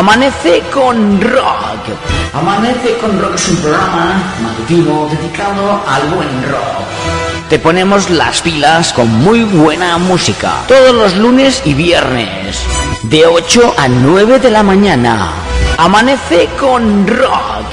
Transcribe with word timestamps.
Amanece 0.00 0.62
con 0.72 1.20
Rock. 1.20 1.90
Amanece 2.32 2.96
con 2.96 3.20
Rock 3.20 3.34
es 3.34 3.48
un 3.50 3.56
programa 3.58 4.32
matutino 4.42 5.06
dedicado 5.10 5.82
al 5.86 6.08
buen 6.14 6.42
rock. 6.50 7.50
Te 7.50 7.58
ponemos 7.58 8.08
las 8.08 8.40
pilas 8.40 8.94
con 8.94 9.12
muy 9.12 9.44
buena 9.44 9.98
música. 9.98 10.54
Todos 10.66 10.94
los 10.94 11.16
lunes 11.18 11.60
y 11.66 11.74
viernes. 11.74 12.64
De 13.02 13.26
8 13.26 13.74
a 13.76 13.88
9 13.88 14.38
de 14.38 14.50
la 14.50 14.62
mañana. 14.62 15.32
Amanece 15.76 16.48
con 16.58 17.06
Rock. 17.06 17.66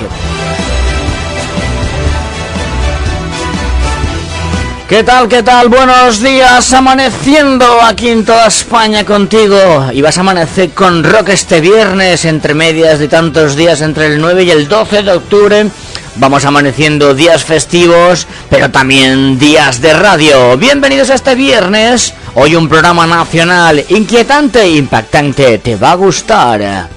¿Qué 4.88 5.04
tal, 5.04 5.28
qué 5.28 5.44
tal? 5.44 5.68
Buenos 5.68 6.22
días, 6.22 6.72
amaneciendo 6.72 7.82
aquí 7.82 8.08
en 8.08 8.24
toda 8.24 8.48
España 8.48 9.04
contigo. 9.04 9.58
Y 9.92 10.02
vas 10.02 10.18
a 10.18 10.22
amanecer 10.22 10.70
con 10.70 11.04
rock 11.04 11.28
este 11.28 11.60
viernes, 11.60 12.24
entre 12.24 12.54
medias 12.54 12.98
de 12.98 13.10
tantos 13.10 13.58
días, 13.58 13.82
entre 13.82 14.06
el 14.06 14.22
9 14.22 14.46
y 14.46 14.52
el 14.52 14.70
12 14.70 15.04
de 15.04 15.12
octubre. 15.12 15.68
Vamos 16.16 16.46
amaneciendo 16.46 17.14
días 17.14 17.44
festivos, 17.44 18.28
pero 18.50 18.72
también 18.72 19.38
días 19.38 19.82
de 19.82 19.92
radio. 19.92 20.56
Bienvenidos 20.56 21.10
a 21.10 21.16
este 21.16 21.36
viernes. 21.36 22.14
Hoy 22.36 22.56
un 22.56 22.70
programa 22.70 23.06
nacional 23.06 23.84
inquietante 23.90 24.70
impactante. 24.70 25.58
Te 25.58 25.76
va 25.76 25.92
a 25.92 25.96
gustar. 25.96 26.97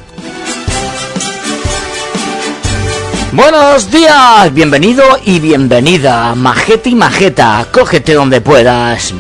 Buenos 3.33 3.89
días, 3.92 4.53
bienvenido 4.53 5.05
y 5.25 5.39
bienvenida, 5.39 6.34
majete 6.34 6.91
y 6.91 6.97
majeta, 6.97 7.64
cógete 7.70 8.14
donde 8.14 8.41
puedas. 8.41 9.14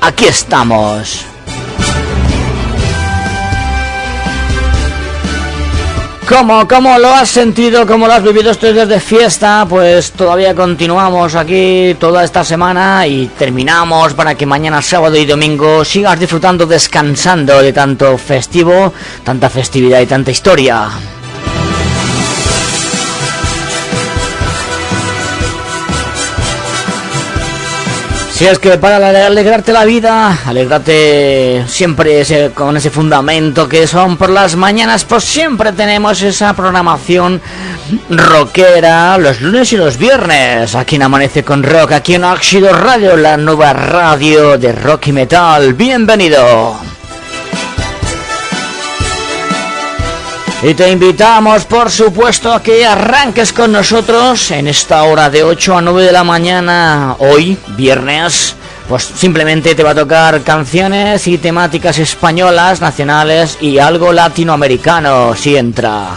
Aquí 0.00 0.24
estamos. 0.24 1.26
¿Cómo, 6.26 6.66
¿Cómo 6.66 6.98
lo 6.98 7.08
has 7.08 7.28
sentido? 7.28 7.86
¿Cómo 7.86 8.06
lo 8.06 8.14
has 8.14 8.22
vivido 8.22 8.50
estos 8.50 8.72
días 8.72 8.88
de 8.88 8.98
fiesta? 8.98 9.66
Pues 9.68 10.12
todavía 10.12 10.54
continuamos 10.54 11.34
aquí 11.34 11.94
toda 12.00 12.24
esta 12.24 12.42
semana 12.42 13.06
y 13.06 13.26
terminamos 13.26 14.14
para 14.14 14.36
que 14.36 14.46
mañana, 14.46 14.80
sábado 14.80 15.16
y 15.16 15.26
domingo 15.26 15.84
sigas 15.84 16.18
disfrutando, 16.18 16.64
descansando 16.64 17.60
de 17.60 17.74
tanto 17.74 18.16
festivo, 18.16 18.94
tanta 19.22 19.50
festividad 19.50 20.00
y 20.00 20.06
tanta 20.06 20.30
historia. 20.30 20.88
Si 28.40 28.46
es 28.46 28.58
que 28.58 28.78
para 28.78 29.26
alegrarte 29.26 29.70
la 29.70 29.84
vida, 29.84 30.38
alegrarte 30.46 31.62
siempre 31.68 32.24
con 32.54 32.74
ese 32.74 32.88
fundamento 32.88 33.68
que 33.68 33.86
son 33.86 34.16
por 34.16 34.30
las 34.30 34.56
mañanas, 34.56 35.04
pues 35.04 35.24
siempre 35.24 35.72
tenemos 35.72 36.22
esa 36.22 36.54
programación 36.54 37.42
rockera 38.08 39.18
los 39.18 39.42
lunes 39.42 39.74
y 39.74 39.76
los 39.76 39.98
viernes. 39.98 40.74
Aquí 40.74 40.96
en 40.96 41.02
Amanece 41.02 41.44
con 41.44 41.62
Rock, 41.62 41.92
aquí 41.92 42.14
en 42.14 42.24
Óxido 42.24 42.72
Radio, 42.72 43.14
la 43.14 43.36
nueva 43.36 43.74
radio 43.74 44.56
de 44.56 44.72
rock 44.72 45.08
y 45.08 45.12
metal. 45.12 45.74
Bienvenido. 45.74 46.99
Y 50.62 50.74
te 50.74 50.90
invitamos, 50.90 51.64
por 51.64 51.90
supuesto, 51.90 52.52
a 52.52 52.62
que 52.62 52.84
arranques 52.84 53.50
con 53.50 53.72
nosotros 53.72 54.50
en 54.50 54.68
esta 54.68 55.04
hora 55.04 55.30
de 55.30 55.42
8 55.42 55.78
a 55.78 55.80
9 55.80 56.02
de 56.02 56.12
la 56.12 56.22
mañana, 56.22 57.16
hoy, 57.18 57.56
viernes. 57.78 58.54
Pues 58.86 59.04
simplemente 59.04 59.74
te 59.74 59.82
va 59.82 59.92
a 59.92 59.94
tocar 59.94 60.42
canciones 60.42 61.26
y 61.28 61.38
temáticas 61.38 61.98
españolas, 61.98 62.82
nacionales 62.82 63.56
y 63.62 63.78
algo 63.78 64.12
latinoamericano, 64.12 65.34
si 65.34 65.56
entra. 65.56 66.08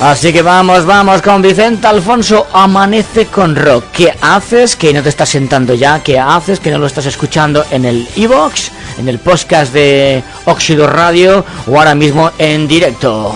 Así 0.00 0.30
que 0.30 0.42
vamos, 0.42 0.84
vamos 0.84 1.22
con 1.22 1.40
Vicente 1.40 1.86
Alfonso, 1.86 2.46
amanece 2.52 3.26
con 3.26 3.56
rock. 3.56 3.84
¿Qué 3.92 4.14
haces 4.20 4.76
que 4.76 4.92
no 4.92 5.02
te 5.02 5.08
estás 5.08 5.30
sentando 5.30 5.72
ya? 5.72 6.02
¿Qué 6.02 6.18
haces 6.18 6.60
que 6.60 6.70
no 6.70 6.76
lo 6.76 6.86
estás 6.86 7.06
escuchando 7.06 7.64
en 7.70 7.86
el 7.86 8.06
iBox, 8.14 8.72
en 8.98 9.08
el 9.08 9.18
podcast 9.18 9.72
de 9.72 10.22
Óxido 10.44 10.86
Radio 10.86 11.42
o 11.66 11.78
ahora 11.78 11.94
mismo 11.94 12.30
en 12.36 12.68
directo? 12.68 13.34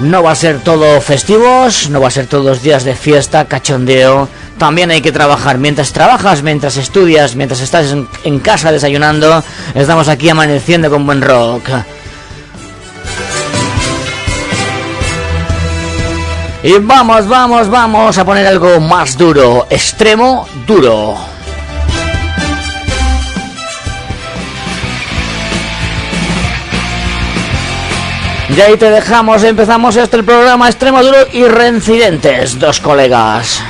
No 0.00 0.22
va 0.24 0.32
a 0.32 0.34
ser 0.34 0.60
todo 0.60 1.00
festivos, 1.00 1.90
no 1.90 2.00
va 2.00 2.08
a 2.08 2.10
ser 2.10 2.26
todos 2.26 2.62
días 2.62 2.82
de 2.82 2.96
fiesta, 2.96 3.44
cachondeo, 3.44 4.28
también 4.60 4.90
hay 4.90 5.00
que 5.00 5.10
trabajar. 5.10 5.56
Mientras 5.56 5.90
trabajas, 5.90 6.42
mientras 6.42 6.76
estudias, 6.76 7.34
mientras 7.34 7.62
estás 7.62 7.96
en, 8.24 8.38
casa 8.40 8.70
desayunando, 8.70 9.42
estamos 9.74 10.06
aquí 10.06 10.28
amaneciendo 10.28 10.90
con 10.90 11.06
buen 11.06 11.22
rock. 11.22 11.62
Y 16.62 16.74
vamos, 16.78 17.26
vamos, 17.26 17.70
vamos 17.70 18.18
a 18.18 18.24
poner 18.24 18.46
algo 18.46 18.78
más 18.80 19.16
duro, 19.16 19.66
extremo 19.70 20.46
duro. 20.66 21.16
Y 28.54 28.60
ahí 28.60 28.76
te 28.76 28.90
dejamos, 28.90 29.42
empezamos 29.42 29.96
este 29.96 30.22
programa 30.22 30.68
Extremo 30.68 31.02
Duro 31.02 31.18
y 31.32 31.44
Reincidentes, 31.44 32.58
dos 32.58 32.80
colegas. 32.80 33.62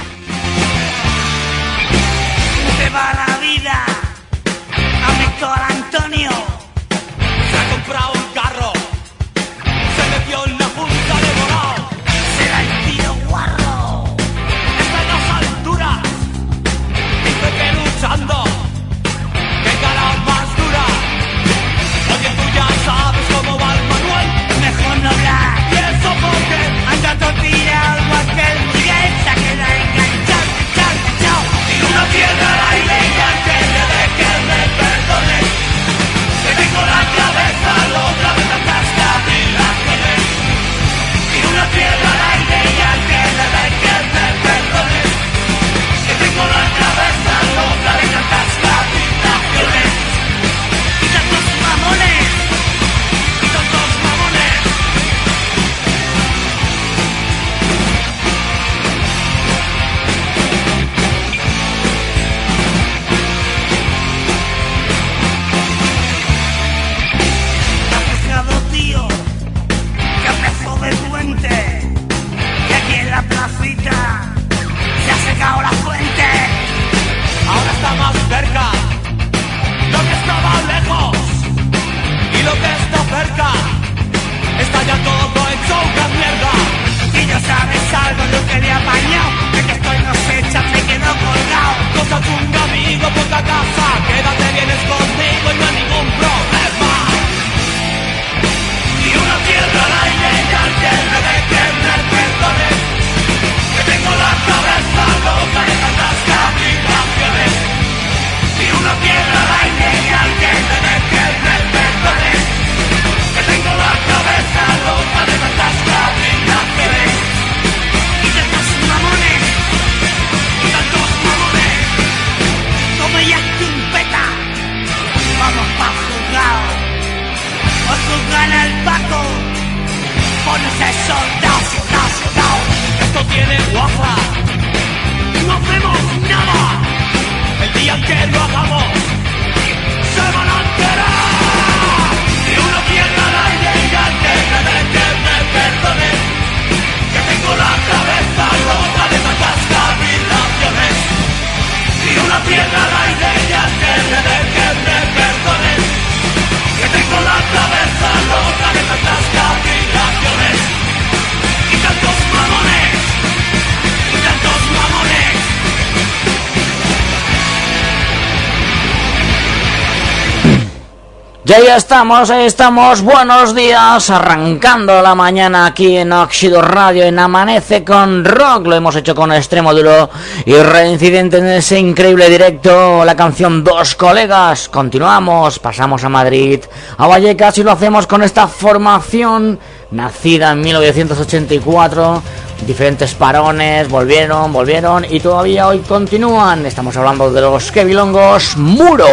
Ya 171.67 171.77
estamos, 171.77 172.31
ahí 172.31 172.47
estamos. 172.47 173.03
Buenos 173.03 173.55
días, 173.55 174.09
arrancando 174.09 175.03
la 175.03 175.15
mañana 175.15 175.67
aquí 175.67 175.99
en 175.99 176.12
Oxido 176.12 176.62
Radio 176.62 177.05
en 177.05 177.19
Amanece 177.19 177.85
con 177.85 178.25
Rock. 178.25 178.67
Lo 178.67 178.77
hemos 178.77 178.97
hecho 178.97 179.15
con 179.15 179.31
extremo 179.31 179.75
duro 179.75 180.09
y 180.47 180.55
reincidente 180.55 181.37
en 181.39 181.47
ese 181.47 181.79
increíble 181.79 182.31
directo. 182.31 183.05
La 183.05 183.15
canción 183.15 183.62
Dos 183.62 183.95
Colegas. 183.95 184.69
Continuamos, 184.69 185.59
pasamos 185.59 186.03
a 186.03 186.09
Madrid, 186.09 186.61
a 186.97 187.07
Vallecas 187.07 187.59
y 187.59 187.62
lo 187.62 187.73
hacemos 187.73 188.07
con 188.07 188.23
esta 188.23 188.49
formación 188.49 189.59
nacida 189.91 190.53
en 190.53 190.62
1984. 190.62 192.23
Diferentes 192.67 193.15
parones, 193.15 193.89
volvieron, 193.89 194.53
volvieron 194.53 195.05
y 195.09 195.21
todavía 195.21 195.69
hoy 195.69 195.81
continúan. 195.81 196.65
Estamos 196.65 196.97
hablando 196.97 197.31
de 197.31 197.41
los 197.43 197.71
Kevilongos 197.71 198.57
Muro. 198.57 199.07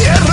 Tierra 0.00 0.29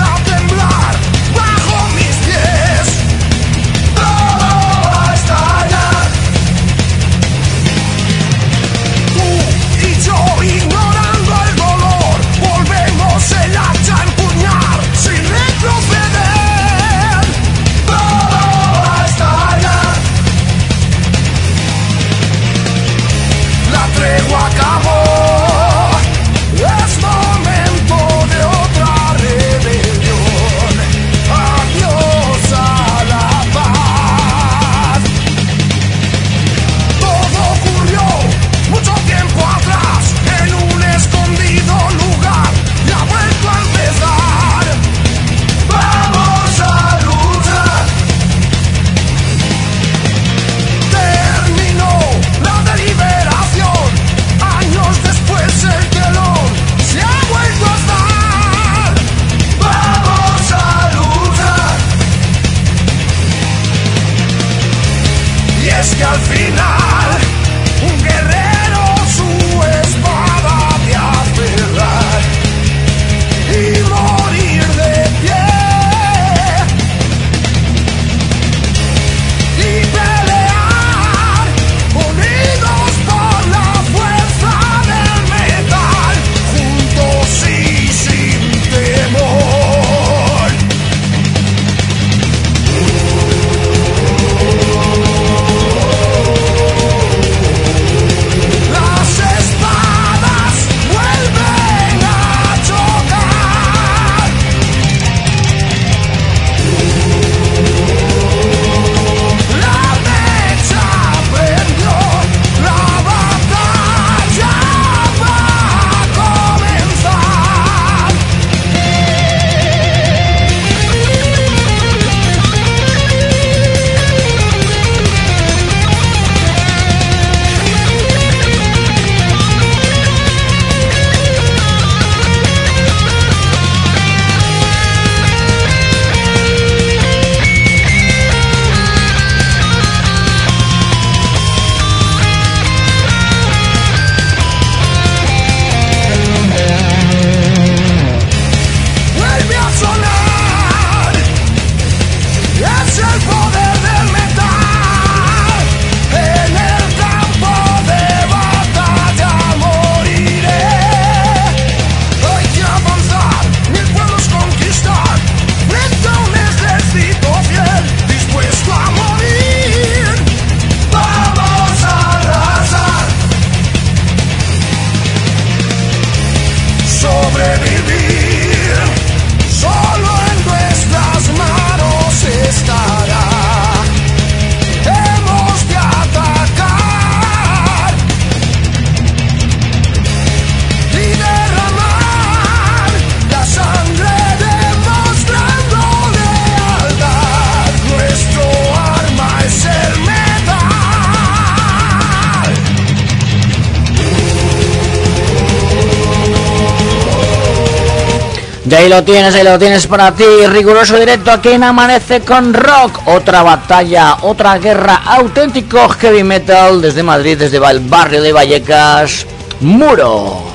ahí 208.78 208.88
lo 208.88 209.02
tienes, 209.02 209.34
ahí 209.34 209.42
lo 209.42 209.58
tienes 209.58 209.88
para 209.88 210.12
ti, 210.12 210.24
riguroso 210.46 210.96
directo 210.96 211.32
aquí 211.32 211.48
en 211.48 211.64
Amanece 211.64 212.20
con 212.20 212.54
Rock, 212.54 213.08
otra 213.08 213.42
batalla, 213.42 214.18
otra 214.22 214.56
guerra, 214.58 215.02
auténtico 215.04 215.88
heavy 215.88 216.22
metal 216.22 216.80
desde 216.80 217.02
Madrid, 217.02 217.36
desde 217.36 217.56
el 217.56 217.80
barrio 217.80 218.22
de 218.22 218.32
Vallecas, 218.32 219.26
Muro. 219.60 220.47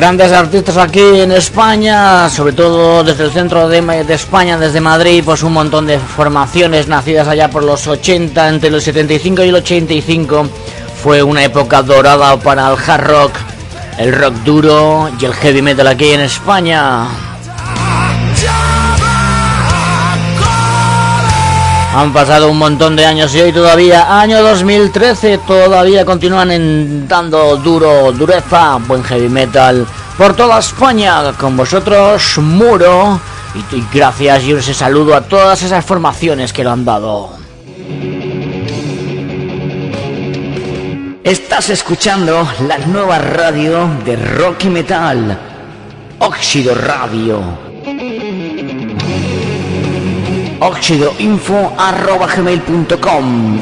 Grandes 0.00 0.32
artistas 0.32 0.78
aquí 0.78 1.20
en 1.20 1.30
España, 1.30 2.30
sobre 2.30 2.54
todo 2.54 3.04
desde 3.04 3.24
el 3.24 3.32
centro 3.32 3.68
de, 3.68 3.82
de 3.82 4.14
España, 4.14 4.56
desde 4.56 4.80
Madrid, 4.80 5.22
pues 5.22 5.42
un 5.42 5.52
montón 5.52 5.86
de 5.86 5.98
formaciones 5.98 6.88
nacidas 6.88 7.28
allá 7.28 7.50
por 7.50 7.62
los 7.62 7.86
80, 7.86 8.48
entre 8.48 8.70
el 8.70 8.80
75 8.80 9.44
y 9.44 9.48
el 9.50 9.56
85. 9.56 10.48
Fue 11.02 11.22
una 11.22 11.44
época 11.44 11.82
dorada 11.82 12.38
para 12.38 12.72
el 12.72 12.78
hard 12.78 13.04
rock, 13.08 13.32
el 13.98 14.14
rock 14.14 14.36
duro 14.36 15.10
y 15.20 15.24
el 15.26 15.34
heavy 15.34 15.60
metal 15.60 15.86
aquí 15.86 16.08
en 16.08 16.20
España. 16.22 17.06
Han 21.92 22.12
pasado 22.12 22.48
un 22.48 22.58
montón 22.58 22.94
de 22.94 23.04
años 23.04 23.34
y 23.34 23.40
hoy 23.40 23.52
todavía, 23.52 24.20
año 24.20 24.40
2013, 24.42 25.38
todavía 25.38 26.04
continúan 26.04 26.52
en, 26.52 27.08
dando 27.08 27.56
duro, 27.56 28.12
dureza, 28.12 28.76
buen 28.86 29.02
heavy 29.02 29.28
metal 29.28 29.84
por 30.16 30.36
toda 30.36 30.60
España. 30.60 31.32
Con 31.32 31.56
vosotros, 31.56 32.38
Muro. 32.38 33.18
Y, 33.72 33.84
gracias 33.92 34.44
y 34.44 34.52
ese 34.52 34.72
saludo 34.72 35.16
a 35.16 35.22
todas 35.22 35.64
esas 35.64 35.84
formaciones 35.84 36.52
que 36.52 36.62
lo 36.62 36.70
han 36.70 36.84
dado. 36.84 37.30
Estás 41.24 41.70
escuchando 41.70 42.48
la 42.68 42.78
nueva 42.78 43.18
radio 43.18 43.88
de 44.04 44.14
rock 44.14 44.64
metal, 44.66 45.36
Óxido 46.20 46.72
Radio 46.76 47.69
oxidoinfo.gmail.com 50.60 53.60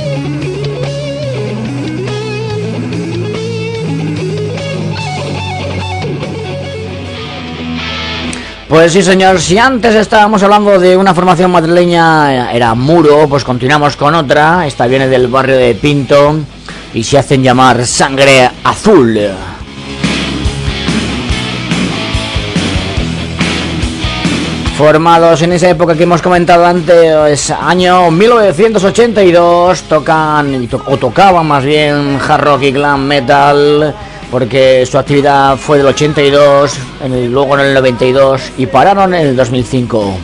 Pues 8.73 8.95
sí, 8.95 9.03
señor. 9.03 9.39
Si 9.39 9.59
antes 9.59 9.95
estábamos 9.95 10.43
hablando 10.43 10.79
de 10.79 10.97
una 10.97 11.13
formación 11.13 11.51
madrileña, 11.51 12.53
era 12.53 12.75
Muro, 12.75 13.29
pues 13.29 13.45
continuamos 13.45 13.99
con 13.99 14.15
otra. 14.15 14.67
Esta 14.67 14.87
viene 14.87 15.09
del 15.09 15.29
barrio 15.29 15.59
de 15.59 15.75
Pinto 15.75 16.37
y 16.95 17.05
se 17.05 17.19
hacen 17.19 17.43
llamar 17.43 17.85
Sangre 17.85 18.51
Azul. 18.65 19.19
Formados 24.79 25.43
en 25.43 25.53
esa 25.53 25.69
época 25.69 25.95
que 25.95 26.05
hemos 26.05 26.23
comentado 26.23 26.65
antes, 26.65 27.51
año 27.51 28.11
1982, 28.11 29.83
tocan, 29.83 30.67
o 30.87 30.97
tocaban 30.97 31.47
más 31.47 31.63
bien 31.63 32.19
hard 32.27 32.43
rock 32.43 32.63
y 32.63 32.73
glam 32.73 33.05
metal 33.05 33.95
porque 34.33 34.87
su 34.87 34.97
actividad 34.97 35.59
fue 35.59 35.77
del 35.77 35.89
82, 35.89 36.73
en 37.05 37.13
el, 37.13 37.31
luego 37.31 37.55
en 37.59 37.67
el 37.67 37.75
92 37.75 38.53
y 38.57 38.65
pararon 38.65 39.13
en 39.13 39.27
el 39.27 39.37
2005. 39.37 40.17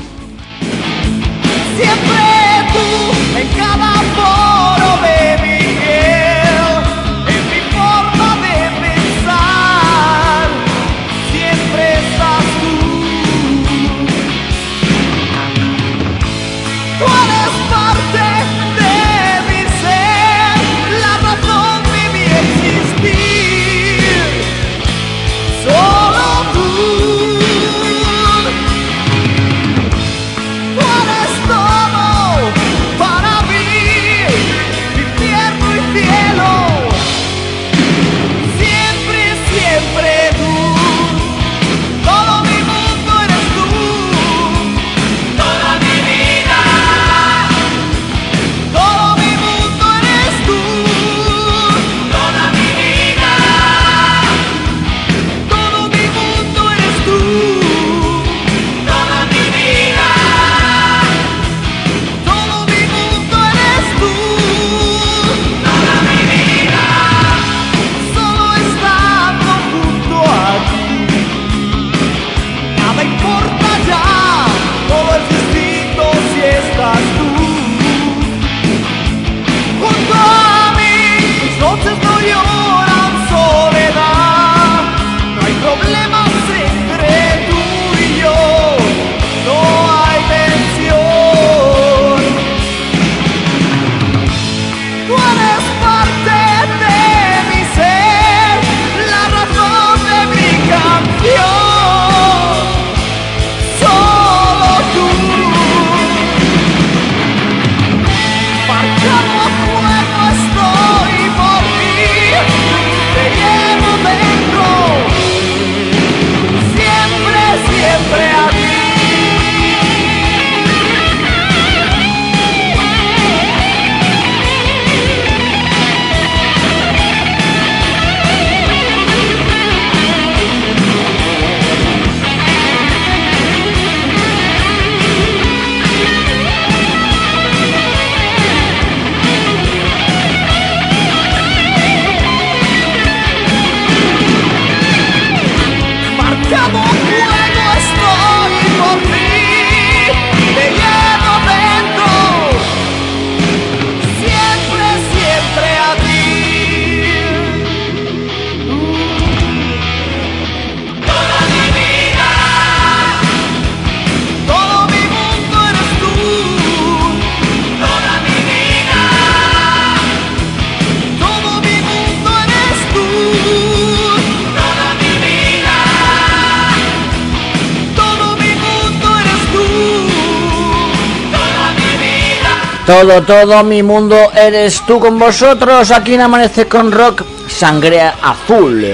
Todo, 183.01 183.23
todo 183.23 183.63
mi 183.63 183.81
mundo 183.81 184.17
eres 184.35 184.83
tú 184.85 184.99
con 184.99 185.21
vosotros. 185.21 185.93
Aquí 185.93 186.15
en 186.15 186.23
Amanece 186.23 186.67
con 186.67 186.91
Rock, 186.91 187.23
Sangre 187.47 188.03
Azul. 188.03 188.85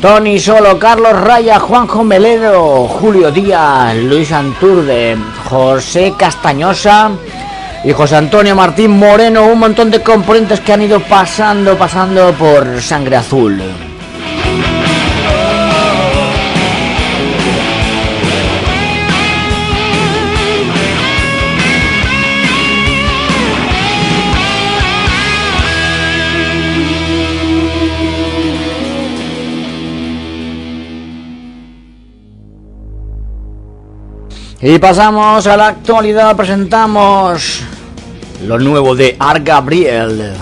Tony 0.00 0.40
Solo, 0.40 0.76
Carlos 0.80 1.12
Raya, 1.12 1.60
Juanjo 1.60 2.02
Melero, 2.02 2.88
Julio 2.88 3.30
Díaz, 3.30 3.94
Luis 3.94 4.32
Anturde, 4.32 5.16
José 5.44 6.14
Castañosa 6.18 7.12
y 7.84 7.92
José 7.92 8.16
Antonio 8.16 8.56
Martín 8.56 8.90
Moreno. 8.90 9.46
Un 9.46 9.60
montón 9.60 9.92
de 9.92 10.02
componentes 10.02 10.58
que 10.58 10.72
han 10.72 10.82
ido 10.82 10.98
pasando, 10.98 11.78
pasando 11.78 12.32
por 12.32 12.82
Sangre 12.82 13.18
Azul. 13.18 13.62
Y 34.66 34.78
pasamos 34.78 35.46
a 35.46 35.58
la 35.58 35.66
actualidad, 35.66 36.34
presentamos 36.34 37.60
lo 38.46 38.58
nuevo 38.58 38.96
de 38.96 39.14
Art 39.18 39.44
Gabriel. 39.44 40.32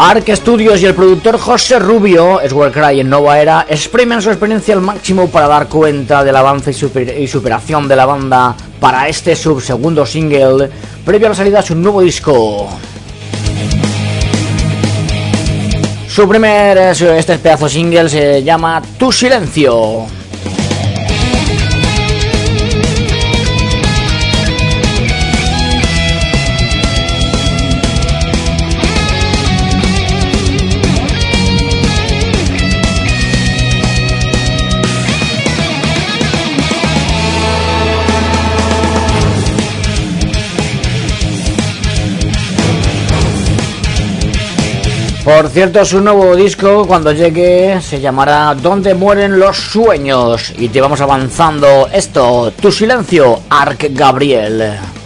Arc 0.00 0.34
Studios 0.34 0.82
y 0.82 0.86
el 0.86 0.96
productor 0.96 1.38
José 1.38 1.78
Rubio, 1.78 2.40
Cry 2.72 2.98
en 2.98 3.08
Nova 3.08 3.38
Era, 3.38 3.66
exprimen 3.68 4.20
su 4.20 4.30
experiencia 4.30 4.74
al 4.74 4.80
máximo 4.80 5.28
para 5.28 5.46
dar 5.46 5.68
cuenta 5.68 6.24
del 6.24 6.34
avance 6.34 6.72
y, 6.72 7.26
superación 7.28 7.86
de 7.86 7.94
la 7.94 8.06
banda 8.06 8.56
para 8.80 9.06
este 9.06 9.36
subsegundo 9.36 10.04
single, 10.04 10.68
previo 11.04 11.28
a 11.28 11.30
la 11.30 11.36
salida 11.36 11.60
de 11.60 11.68
su 11.68 11.76
nuevo 11.76 12.00
disco. 12.00 12.68
Su 16.10 16.28
primer, 16.28 16.76
este 16.76 17.38
pedazo 17.38 17.68
single 17.68 18.08
se 18.08 18.42
llama 18.42 18.82
Tu 18.98 19.12
Silencio. 19.12 20.06
Por 45.36 45.48
cierto, 45.48 45.84
su 45.84 46.00
nuevo 46.00 46.34
disco, 46.34 46.84
cuando 46.88 47.12
llegue, 47.12 47.80
se 47.80 48.00
llamará 48.00 48.52
Donde 48.52 48.94
mueren 48.94 49.38
los 49.38 49.56
sueños. 49.56 50.52
Y 50.58 50.68
te 50.70 50.80
vamos 50.80 51.00
avanzando 51.00 51.88
esto, 51.92 52.52
tu 52.60 52.72
silencio, 52.72 53.38
Arc 53.48 53.86
Gabriel. 53.92 54.99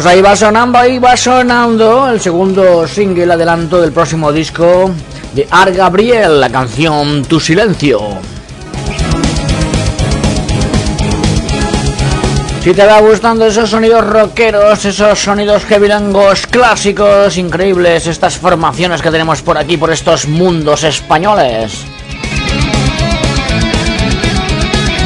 Pues 0.00 0.14
ahí 0.14 0.22
va 0.22 0.34
sonando, 0.34 0.78
ahí 0.78 0.98
va 0.98 1.14
sonando 1.14 2.08
el 2.08 2.18
segundo 2.22 2.88
single 2.88 3.34
adelanto 3.34 3.82
del 3.82 3.92
próximo 3.92 4.32
disco 4.32 4.90
de 5.34 5.46
Art 5.50 5.76
Gabriel, 5.76 6.40
la 6.40 6.48
canción 6.48 7.22
Tu 7.26 7.38
Silencio. 7.38 8.00
Si 12.64 12.72
te 12.72 12.86
va 12.86 12.98
gustando 13.02 13.44
esos 13.44 13.68
sonidos 13.68 14.06
rockeros, 14.06 14.86
esos 14.86 15.18
sonidos 15.18 15.66
heavylangos 15.66 16.46
clásicos, 16.46 17.36
increíbles, 17.36 18.06
estas 18.06 18.38
formaciones 18.38 19.02
que 19.02 19.10
tenemos 19.10 19.42
por 19.42 19.58
aquí, 19.58 19.76
por 19.76 19.90
estos 19.90 20.26
mundos 20.26 20.82
españoles. 20.82 21.84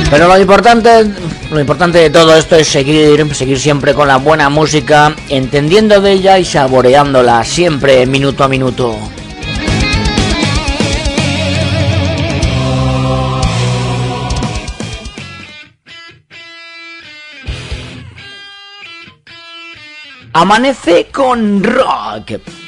Pero 0.08 0.28
lo 0.28 0.38
importante 0.38 1.12
lo 1.54 1.60
importante 1.60 1.98
de 1.98 2.10
todo 2.10 2.36
esto 2.36 2.56
es 2.56 2.66
seguir, 2.66 3.32
seguir 3.34 3.60
siempre 3.60 3.94
con 3.94 4.08
la 4.08 4.16
buena 4.16 4.48
música, 4.48 5.14
entendiendo 5.28 6.00
de 6.00 6.12
ella 6.12 6.38
y 6.38 6.44
saboreándola 6.44 7.44
siempre 7.44 8.04
minuto 8.06 8.42
a 8.42 8.48
minuto. 8.48 8.98
Amanece 20.32 21.06
con 21.12 21.62
rock. 21.62 22.63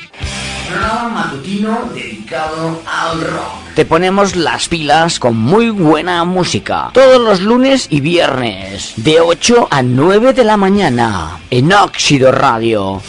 Programa 0.68 1.08
matutino 1.08 1.90
dedicado 1.94 2.82
al 2.86 3.20
rock 3.20 3.66
te 3.76 3.84
ponemos 3.84 4.36
las 4.36 4.68
pilas 4.68 5.20
con 5.20 5.36
muy 5.36 5.68
buena 5.68 6.24
música. 6.24 6.88
Todos 6.94 7.20
los 7.20 7.42
lunes 7.42 7.88
y 7.90 8.00
viernes, 8.00 8.94
de 8.96 9.20
8 9.20 9.68
a 9.70 9.82
9 9.82 10.32
de 10.32 10.44
la 10.44 10.56
mañana, 10.56 11.38
en 11.50 11.70
Óxido 11.74 12.32
Radio. 12.32 13.02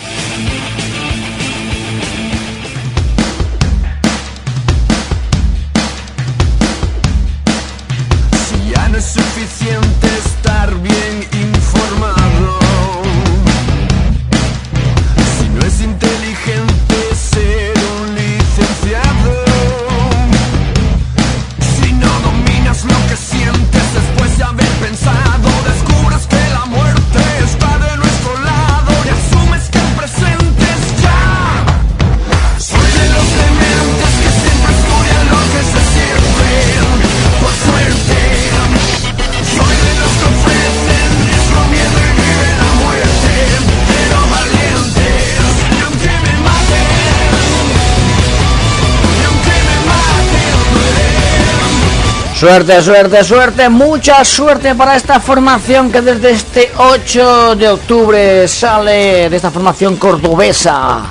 Suerte, 52.40 52.84
suerte, 52.84 53.24
suerte, 53.24 53.68
mucha 53.68 54.24
suerte 54.24 54.76
para 54.76 54.96
esta 54.96 55.20
formación 55.20 55.92
que 55.92 56.02
desde 56.02 56.30
este 56.30 56.72
8 56.78 57.56
de 57.56 57.68
octubre 57.68 58.48
sale 58.48 59.28
de 59.28 59.36
esta 59.36 59.50
formación 59.50 59.96
cordobesa. 59.96 61.02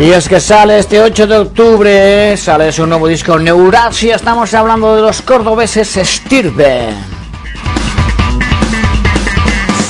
Y 0.00 0.10
es 0.10 0.28
que 0.28 0.38
sale 0.38 0.78
este 0.78 1.00
8 1.02 1.26
de 1.26 1.36
octubre, 1.36 2.36
sale 2.36 2.70
su 2.70 2.86
nuevo 2.86 3.08
disco 3.08 3.36
Neurasia, 3.40 4.14
estamos 4.14 4.54
hablando 4.54 4.94
de 4.94 5.02
los 5.02 5.20
cordobeses 5.22 5.98
Stirbe. 6.00 6.90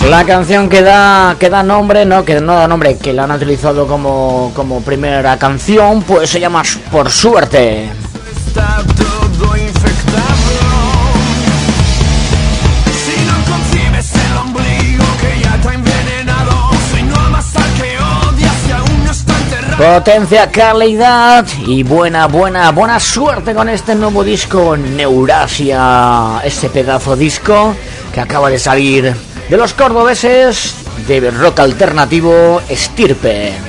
La 0.08 0.24
canción 0.24 0.70
que 0.70 0.80
da, 0.80 1.36
que 1.38 1.50
da 1.50 1.62
nombre, 1.62 2.06
no, 2.06 2.24
que 2.24 2.40
no 2.40 2.54
da 2.54 2.66
nombre, 2.66 2.96
que 2.96 3.12
la 3.12 3.24
han 3.24 3.32
utilizado 3.32 3.86
como, 3.86 4.52
como 4.54 4.80
primera 4.80 5.38
canción, 5.38 6.00
pues 6.02 6.30
se 6.30 6.40
llama 6.40 6.62
Por 6.90 7.10
Suerte. 7.10 8.07
Potencia, 19.78 20.50
calidad 20.50 21.46
y 21.64 21.84
buena, 21.84 22.26
buena, 22.26 22.72
buena 22.72 22.98
suerte 22.98 23.54
con 23.54 23.68
este 23.68 23.94
nuevo 23.94 24.24
disco 24.24 24.76
Neurasia, 24.76 26.40
este 26.42 26.68
pedazo 26.68 27.14
disco 27.14 27.76
que 28.12 28.20
acaba 28.20 28.50
de 28.50 28.58
salir 28.58 29.14
de 29.48 29.56
los 29.56 29.74
cordobeses 29.74 30.74
de 31.06 31.30
rock 31.30 31.60
alternativo 31.60 32.60
Estirpe. 32.68 33.67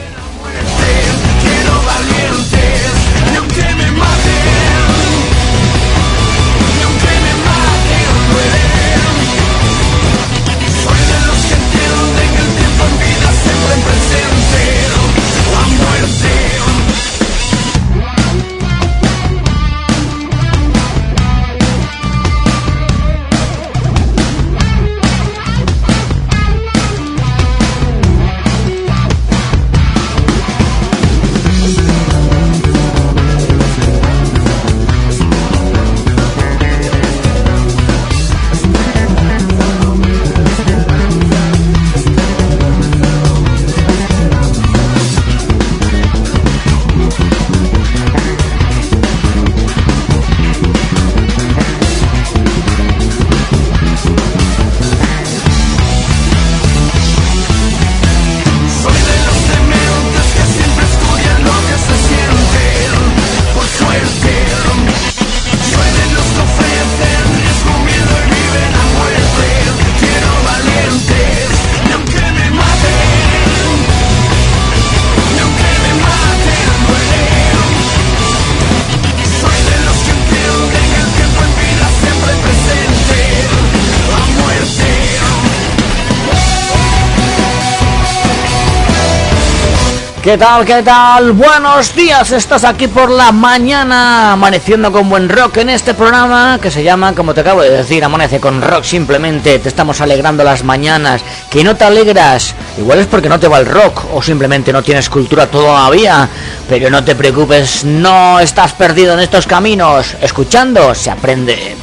¿Qué 90.30 90.38
tal, 90.38 90.64
qué 90.64 90.84
tal? 90.84 91.32
Buenos 91.32 91.96
días, 91.96 92.30
estás 92.30 92.64
aquí 92.64 92.88
por 92.88 93.10
la 93.10 93.32
mañana 93.32 94.34
amaneciendo 94.34 94.92
con 94.92 95.10
buen 95.10 95.28
rock 95.28 95.58
en 95.58 95.70
este 95.70 95.96
programa 95.96 96.60
que 96.62 96.70
se 96.70 96.84
llama, 96.84 97.16
como 97.16 97.34
te 97.34 97.42
acabo 97.42 97.64
de 97.64 97.72
decir, 97.72 98.04
Amanece 98.04 98.40
con 98.40 98.62
Rock 98.62 98.84
simplemente, 98.84 99.58
te 99.58 99.68
estamos 99.68 100.02
alegrando 100.02 100.44
las 100.44 100.64
mañanas, 100.64 101.24
que 101.50 101.64
no 101.64 101.76
te 101.76 101.86
alegras, 101.86 102.54
igual 102.78 103.00
es 103.00 103.08
porque 103.08 103.28
no 103.28 103.40
te 103.40 103.48
va 103.48 103.58
el 103.58 103.66
rock 103.66 104.04
o 104.14 104.22
simplemente 104.22 104.72
no 104.72 104.84
tienes 104.84 105.10
cultura 105.10 105.48
todavía, 105.48 106.30
pero 106.70 106.92
no 106.92 107.04
te 107.04 107.16
preocupes, 107.16 107.84
no 107.84 108.40
estás 108.40 108.74
perdido 108.74 109.16
en 109.16 109.22
estos 109.22 109.48
caminos, 109.48 110.16
escuchando 110.22 110.94
se 110.94 111.10
aprende. 111.10 111.79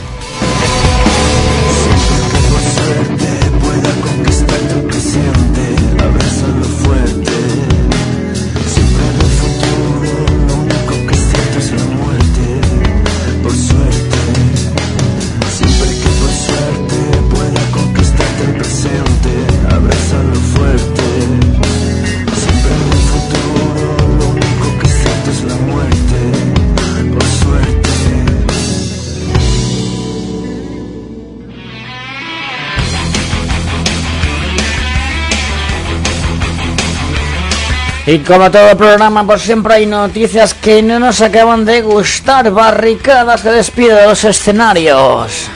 Y 38.07 38.21
como 38.21 38.49
todo 38.53 38.77
programa, 38.77 39.27
pues 39.27 39.43
siempre 39.43 39.75
hay 39.75 39.87
noticias 39.87 40.55
que 40.55 40.81
no 40.81 41.01
nos 41.01 41.21
acaban 41.21 41.65
de 41.65 41.83
gustar, 41.83 42.53
barricadas 42.53 43.43
que 43.43 43.51
despide 43.51 43.95
de 43.95 44.07
los 44.07 44.23
escenarios. 44.23 45.49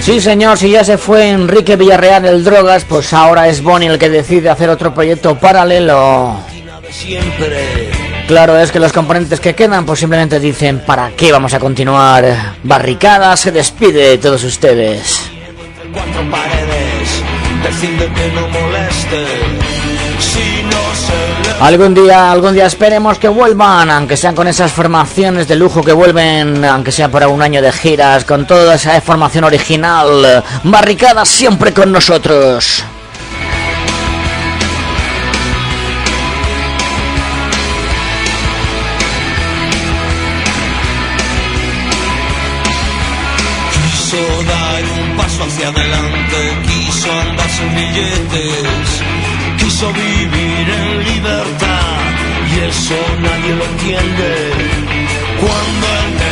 Sí, 0.00 0.18
señor, 0.18 0.56
si 0.56 0.70
ya 0.70 0.82
se 0.82 0.96
fue 0.96 1.28
Enrique 1.28 1.76
Villarreal 1.76 2.24
el 2.24 2.42
Drogas, 2.42 2.84
pues 2.84 3.12
ahora 3.12 3.48
es 3.48 3.62
Bonnie 3.62 3.88
el 3.88 3.98
que 3.98 4.08
decide 4.08 4.48
hacer 4.48 4.70
otro 4.70 4.94
proyecto 4.94 5.34
paralelo. 5.38 6.38
Claro, 8.26 8.58
es 8.58 8.72
que 8.72 8.80
los 8.80 8.92
componentes 8.92 9.40
que 9.40 9.54
quedan, 9.54 9.84
pues 9.84 9.98
simplemente 9.98 10.40
dicen, 10.40 10.80
¿para 10.86 11.10
qué 11.10 11.32
vamos 11.32 11.52
a 11.52 11.60
continuar? 11.60 12.54
Barricada 12.62 13.36
se 13.36 13.52
despide 13.52 14.08
de 14.08 14.18
todos 14.18 14.42
ustedes. 14.42 15.30
Cuatro 15.92 16.30
paredes, 16.30 17.22
decide 17.62 18.10
que 18.12 18.32
no 18.34 18.48
moleste. 18.48 19.75
Algún 21.60 21.94
día, 21.94 22.30
algún 22.30 22.52
día 22.52 22.66
esperemos 22.66 23.18
que 23.18 23.28
vuelvan, 23.28 23.90
aunque 23.90 24.16
sean 24.16 24.34
con 24.34 24.46
esas 24.46 24.70
formaciones 24.72 25.48
de 25.48 25.56
lujo 25.56 25.82
que 25.82 25.92
vuelven, 25.92 26.64
aunque 26.64 26.92
sea 26.92 27.10
para 27.10 27.28
un 27.28 27.40
año 27.40 27.62
de 27.62 27.72
giras, 27.72 28.24
con 28.24 28.46
toda 28.46 28.74
esa 28.74 29.00
formación 29.00 29.44
original. 29.44 30.44
Barricada 30.64 31.24
siempre 31.24 31.72
con 31.72 31.90
nosotros. 31.90 32.84
quiso 44.06 44.42
dar 44.44 44.84
un 45.00 45.16
paso 45.16 45.42
hacia 45.44 45.68
adelante, 45.68 46.58
quiso 46.66 47.10
andar 47.12 47.50
sin 47.50 47.74
billetes, 47.74 48.85
quiso 49.76 49.92
vivir 49.92 50.70
en 50.70 51.04
libertad 51.04 52.00
y 52.50 52.60
eso 52.66 52.94
nadie 53.20 53.56
lo 53.56 53.64
entiende. 53.64 54.52
Cuando 55.38 55.86
el 56.00 56.25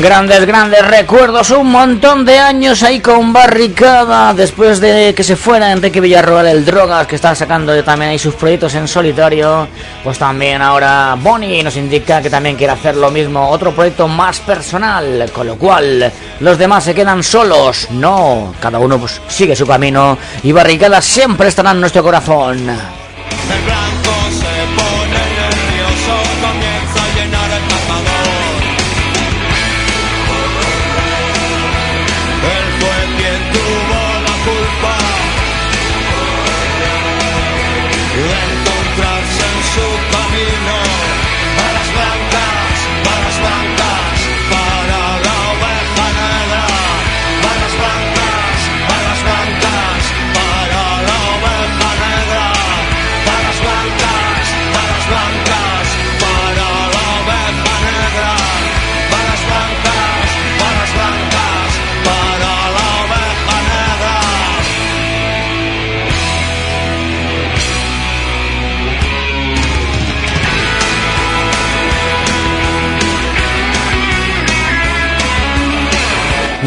Grandes, 0.00 0.46
grandes 0.46 0.86
recuerdos, 0.86 1.50
un 1.50 1.72
montón 1.72 2.24
de 2.24 2.38
años 2.38 2.84
ahí 2.84 3.00
con 3.00 3.32
Barricada, 3.32 4.32
después 4.32 4.80
de 4.80 5.12
que 5.12 5.24
se 5.24 5.34
fuera 5.34 5.72
Enrique 5.72 6.00
Villarroel, 6.00 6.46
el 6.46 6.64
Drogas, 6.64 7.08
que 7.08 7.16
está 7.16 7.34
sacando 7.34 7.82
también 7.82 8.12
ahí 8.12 8.18
sus 8.18 8.34
proyectos 8.34 8.74
en 8.76 8.86
solitario, 8.86 9.66
pues 10.04 10.16
también 10.16 10.62
ahora 10.62 11.16
Bonnie 11.20 11.64
nos 11.64 11.76
indica 11.76 12.22
que 12.22 12.30
también 12.30 12.54
quiere 12.54 12.74
hacer 12.74 12.96
lo 12.96 13.10
mismo, 13.10 13.48
otro 13.48 13.72
proyecto 13.72 14.06
más 14.06 14.38
personal, 14.38 15.30
con 15.32 15.48
lo 15.48 15.56
cual 15.56 16.12
los 16.40 16.56
demás 16.56 16.84
se 16.84 16.94
quedan 16.94 17.22
solos, 17.24 17.88
no, 17.90 18.54
cada 18.60 18.78
uno 18.78 18.98
pues 18.98 19.20
sigue 19.26 19.56
su 19.56 19.66
camino 19.66 20.16
y 20.44 20.52
Barricada 20.52 21.02
siempre 21.02 21.48
estará 21.48 21.72
en 21.72 21.80
nuestro 21.80 22.04
corazón. 22.04 22.70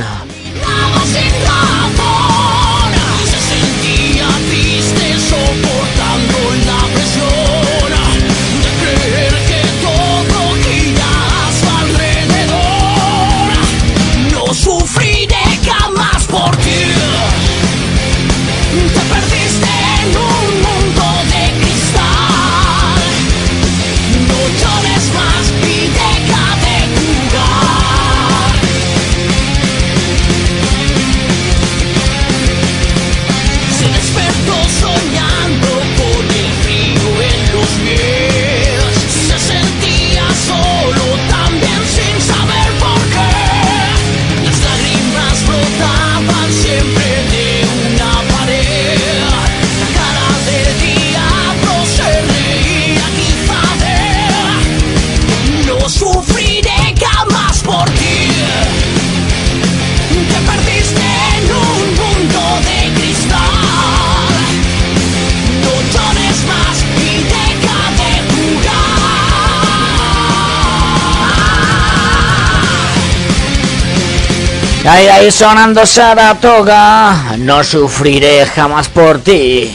Ahí, 74.95 75.09
ahí 75.09 75.31
sonando 75.31 75.87
Saratoga, 75.87 77.35
no 77.39 77.65
sufriré 77.65 78.45
jamás 78.45 78.91
por 78.91 79.21
ti. 79.21 79.75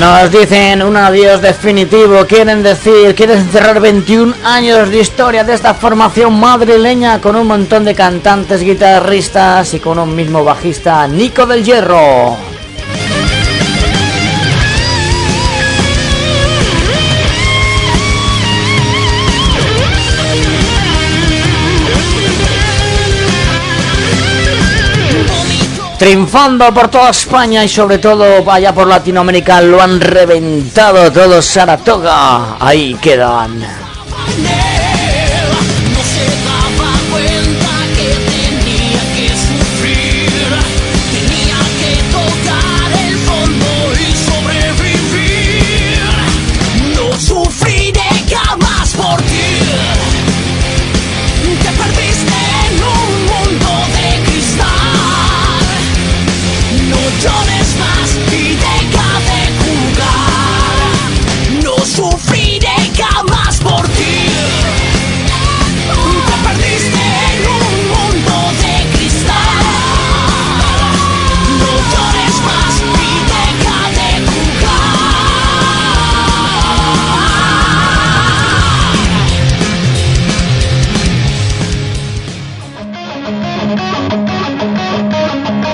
Nos 0.00 0.32
dicen 0.32 0.82
un 0.82 0.96
adiós 0.96 1.40
definitivo, 1.40 2.26
quieren 2.26 2.64
decir, 2.64 3.14
quieren 3.14 3.48
cerrar 3.48 3.78
21 3.80 4.34
años 4.44 4.90
de 4.90 4.98
historia 4.98 5.44
de 5.44 5.54
esta 5.54 5.72
formación 5.72 6.40
madrileña 6.40 7.20
con 7.20 7.36
un 7.36 7.46
montón 7.46 7.84
de 7.84 7.94
cantantes, 7.94 8.60
guitarristas 8.60 9.72
y 9.72 9.78
con 9.78 10.00
un 10.00 10.16
mismo 10.16 10.42
bajista, 10.42 11.06
Nico 11.06 11.46
del 11.46 11.62
Hierro. 11.62 12.49
Triunfando 26.00 26.72
por 26.72 26.88
toda 26.88 27.10
España 27.10 27.62
y 27.62 27.68
sobre 27.68 27.98
todo 27.98 28.42
vaya 28.42 28.72
por 28.72 28.88
Latinoamérica, 28.88 29.60
lo 29.60 29.82
han 29.82 30.00
reventado 30.00 31.12
todos 31.12 31.44
Saratoga, 31.44 32.56
ahí 32.58 32.94
quedan. 32.94 33.62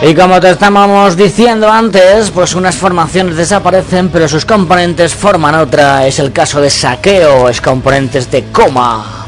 Y 0.09 0.15
como 0.15 0.41
te 0.41 0.51
estábamos 0.51 1.17
diciendo 1.17 1.69
antes, 1.69 2.31
pues 2.31 2.55
unas 2.55 2.77
formaciones 2.77 3.35
desaparecen, 3.35 4.09
pero 4.09 4.29
sus 4.29 4.45
componentes 4.45 5.13
forman 5.13 5.57
otra. 5.57 6.07
Es 6.07 6.21
el 6.21 6.33
caso 6.33 6.61
de 6.61 6.71
saqueo, 6.71 7.49
es 7.49 7.61
componentes 7.61 8.31
de 8.31 8.45
coma. 8.45 9.27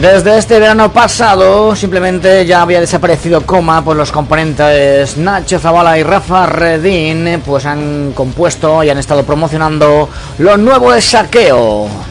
Desde 0.00 0.38
este 0.38 0.58
verano 0.58 0.90
pasado 0.90 1.76
simplemente 1.76 2.46
ya 2.46 2.62
había 2.62 2.80
desaparecido 2.80 3.42
coma, 3.42 3.84
pues 3.84 3.98
los 3.98 4.10
componentes 4.10 5.18
Nacho 5.18 5.58
Zavala 5.58 5.98
y 5.98 6.02
Rafa 6.02 6.46
Redín 6.46 7.42
pues 7.44 7.66
han 7.66 8.12
compuesto 8.14 8.82
y 8.82 8.88
han 8.88 8.96
estado 8.96 9.24
promocionando 9.24 10.08
lo 10.38 10.56
nuevo 10.56 10.90
de 10.90 11.02
saqueo. 11.02 12.09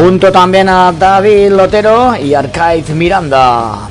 Junto 0.00 0.32
también 0.32 0.66
a 0.70 0.92
David 0.92 1.50
Lotero 1.50 2.16
y 2.16 2.32
Arcade 2.32 2.94
Miranda. 2.94 3.90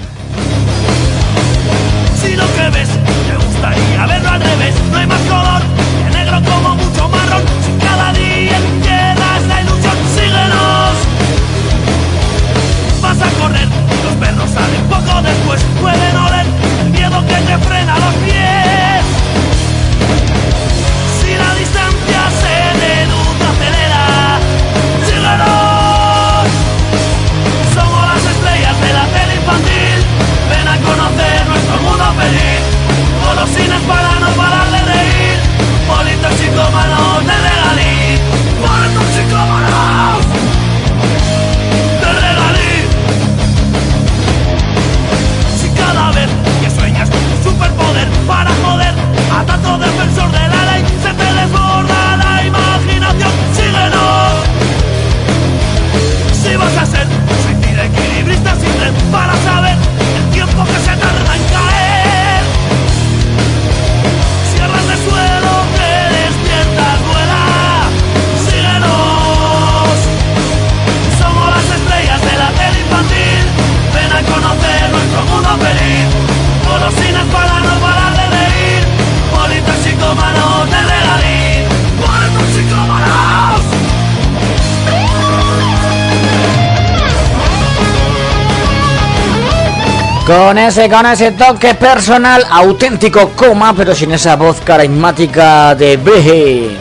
Ese, 90.70 90.88
con 90.88 91.06
ese 91.08 91.32
toque 91.32 91.74
personal, 91.74 92.46
auténtico 92.48 93.30
coma, 93.30 93.74
pero 93.74 93.96
sin 93.96 94.12
esa 94.12 94.36
voz 94.36 94.62
carismática 94.62 95.74
de 95.74 95.98
Brigitte. 95.98 96.78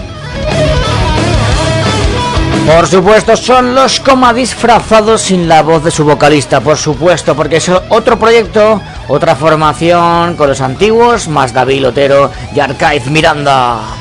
Por 2.66 2.86
supuesto, 2.86 3.34
son 3.34 3.74
los 3.74 3.99
coma 4.01 4.34
disfrazados 4.34 5.22
sin 5.22 5.49
la 5.49 5.62
voz 5.62 5.82
de 5.84 5.91
su 5.91 6.05
vocalista, 6.05 6.61
por 6.61 6.76
supuesto, 6.76 7.34
porque 7.34 7.57
es 7.57 7.70
otro 7.89 8.18
proyecto, 8.18 8.82
otra 9.09 9.34
formación 9.34 10.36
con 10.36 10.51
los 10.51 10.61
antiguos, 10.61 11.26
más 11.28 11.55
David 11.55 11.80
Lotero 11.80 12.30
y 12.55 12.61
Arcaiz 12.61 13.07
Miranda. 13.07 13.97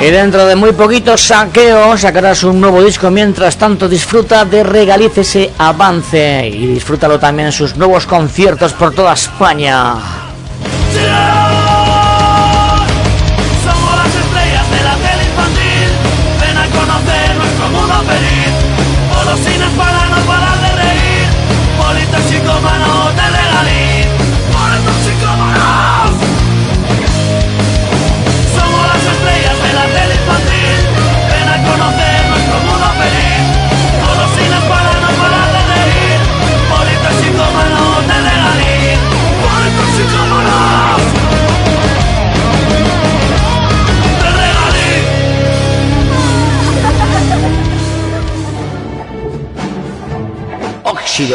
Y 0.00 0.10
dentro 0.10 0.46
de 0.46 0.54
muy 0.54 0.72
poquito 0.72 1.16
Saqueo 1.16 1.98
sacarás 1.98 2.44
un 2.44 2.60
nuevo 2.60 2.82
disco 2.82 3.10
mientras 3.10 3.56
tanto 3.56 3.88
disfruta 3.88 4.44
de 4.44 4.62
Regaliz 4.62 5.18
ese 5.18 5.52
avance 5.58 6.46
y 6.46 6.68
disfrútalo 6.68 7.18
también 7.18 7.46
en 7.46 7.52
sus 7.52 7.76
nuevos 7.76 8.06
conciertos 8.06 8.72
por 8.74 8.94
toda 8.94 9.14
España. 9.14 10.17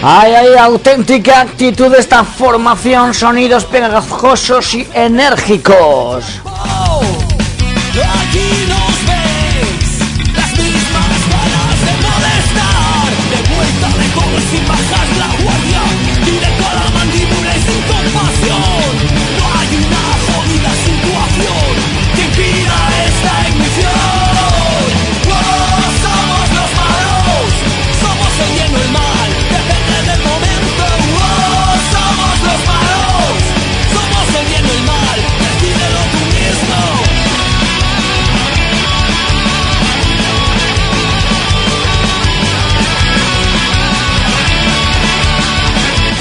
Hay, 0.05 0.35
hay 0.35 0.57
auténtica 0.57 1.43
actitud 1.43 1.89
de 1.89 2.01
esta 2.01 2.25
formación, 2.25 3.15
sonidos 3.15 3.65
pegajosos 3.65 4.75
y 4.75 4.89
enérgicos. 4.95 6.41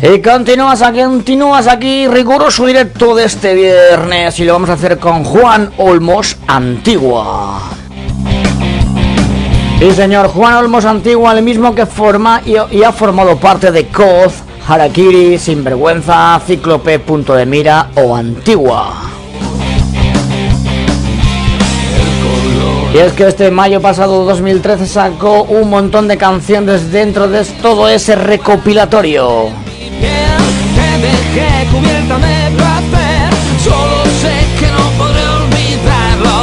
Y 0.00 0.20
continúas 0.20 0.82
aquí, 0.82 1.00
continúas 1.00 1.66
aquí, 1.66 2.06
riguroso 2.06 2.66
directo 2.66 3.14
de 3.14 3.24
este 3.24 3.54
viernes 3.54 4.38
y 4.38 4.44
lo 4.44 4.52
vamos 4.52 4.70
a 4.70 4.74
hacer 4.74 4.98
con 4.98 5.24
Juan 5.24 5.70
Olmos 5.78 6.36
Antigua. 6.46 7.60
Sí, 9.78 9.90
señor, 9.92 10.28
Juan 10.28 10.54
Olmos 10.54 10.84
Antigua, 10.84 11.32
el 11.32 11.42
mismo 11.42 11.74
que 11.74 11.86
forma 11.86 12.42
y, 12.44 12.56
y 12.76 12.82
ha 12.82 12.92
formado 12.92 13.36
parte 13.38 13.72
de 13.72 13.88
Coz, 13.88 14.34
Harakiri, 14.66 15.38
Sinvergüenza, 15.38 16.40
Cíclope, 16.46 16.98
Punto 16.98 17.34
de 17.34 17.46
Mira 17.46 17.88
o 17.96 18.14
Antigua. 18.14 19.17
Y 22.93 22.99
es 22.99 23.12
que 23.12 23.28
este 23.28 23.51
mayo 23.51 23.82
pasado 23.82 24.24
2013 24.24 24.86
sacó 24.86 25.43
un 25.43 25.68
montón 25.68 26.09
de 26.09 26.16
canciones 26.16 26.91
dentro 26.91 27.28
de 27.28 27.45
todo 27.61 27.89
ese 27.89 28.16
recopilatorio. 28.16 29.51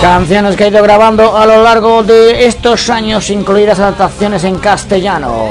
Canciones 0.01 0.55
que 0.55 0.65
ha 0.65 0.67
ido 0.67 0.83
grabando 0.83 1.35
a 1.35 1.47
lo 1.47 1.63
largo 1.63 2.03
de 2.03 2.45
estos 2.45 2.91
años, 2.91 3.31
incluidas 3.31 3.79
adaptaciones 3.79 4.43
en 4.43 4.59
castellano. 4.59 5.47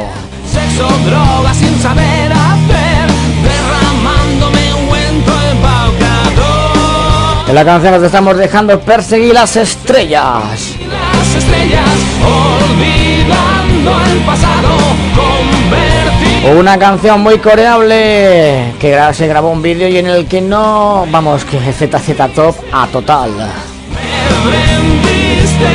Sexo, 0.48 0.86
droga 1.04 1.52
sin 1.54 1.76
saber 1.80 2.32
hacer 2.32 3.10
Derramándome 3.42 4.74
ungüento 4.74 5.32
embaucador 5.50 7.48
En 7.48 7.54
la 7.56 7.64
canción 7.64 8.00
te 8.00 8.06
estamos 8.06 8.36
dejando 8.36 8.78
perseguir 8.78 9.34
las 9.34 9.56
estrellas. 9.56 10.73
Las 11.16 11.34
estrellas 11.36 11.88
olvidando 12.22 13.92
el 14.10 14.18
pasado 14.20 14.68
Convertir 15.14 16.56
Una 16.58 16.78
canción 16.78 17.20
muy 17.20 17.38
coreable 17.38 18.74
que 18.78 18.98
se 19.12 19.26
grabó 19.26 19.50
un 19.50 19.62
vídeo 19.62 19.88
y 19.88 19.98
en 19.98 20.06
el 20.06 20.26
que 20.26 20.40
no, 20.40 21.06
vamos, 21.10 21.44
que 21.44 21.58
ZZ 21.58 22.34
Top 22.34 22.56
a 22.72 22.86
total. 22.88 23.30
me 23.30 24.50
rendiste 24.50 25.70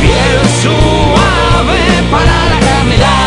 Piel 0.00 0.40
suave 0.62 1.80
para 2.10 2.24
la 2.24 2.58
eternidad 2.58 3.23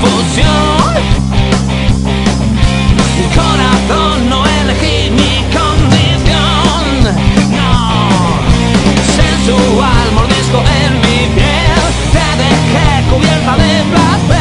buena 0.00 0.16
infusión 0.16 1.14
Corazón, 3.34 4.28
no 4.28 4.44
elegí 4.46 5.10
mi 5.10 5.42
condición. 5.52 7.02
No. 7.50 8.38
Sensual 9.16 10.12
mordisco 10.14 10.58
en 10.58 11.00
mi 11.00 11.34
piel. 11.34 11.82
Te 12.12 12.26
dejé 12.42 13.02
cubierta 13.10 13.56
de 13.56 13.82
placer 13.90 14.33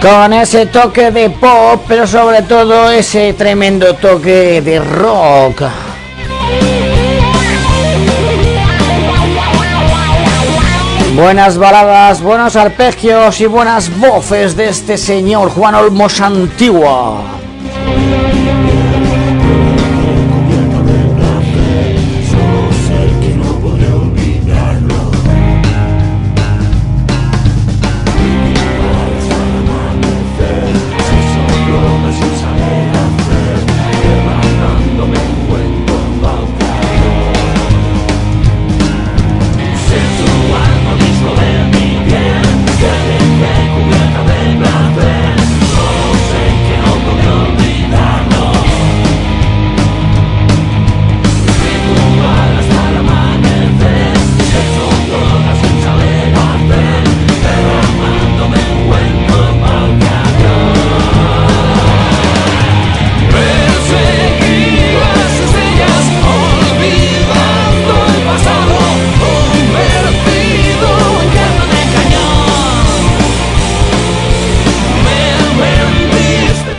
Con 0.00 0.32
ese 0.32 0.66
toque 0.66 1.10
de 1.10 1.28
pop, 1.28 1.82
pero 1.88 2.06
sobre 2.06 2.42
todo 2.42 2.90
ese 2.90 3.32
tremendo 3.32 3.94
toque 3.94 4.62
de 4.62 4.78
rock. 4.78 5.62
Buenas 11.16 11.58
baladas, 11.58 12.22
buenos 12.22 12.54
arpegios 12.54 13.40
y 13.40 13.46
buenas 13.46 13.98
voces 13.98 14.56
de 14.56 14.68
este 14.68 14.96
señor 14.96 15.50
Juan 15.50 15.74
Olmos 15.74 16.20
Antigua. 16.20 17.37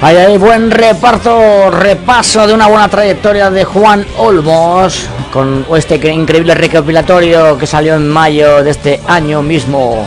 Hay 0.01 0.15
ahí 0.15 0.37
buen 0.37 0.71
reparto, 0.71 1.69
repaso 1.71 2.47
de 2.47 2.53
una 2.53 2.67
buena 2.67 2.87
trayectoria 2.87 3.49
de 3.49 3.65
Juan 3.65 4.05
Olmos 4.17 5.09
con 5.33 5.65
este 5.75 5.95
increíble 6.09 6.55
recopilatorio 6.55 7.57
que 7.57 7.67
salió 7.67 7.95
en 7.95 8.07
mayo 8.07 8.63
de 8.63 8.71
este 8.71 9.01
año 9.07 9.41
mismo. 9.41 10.05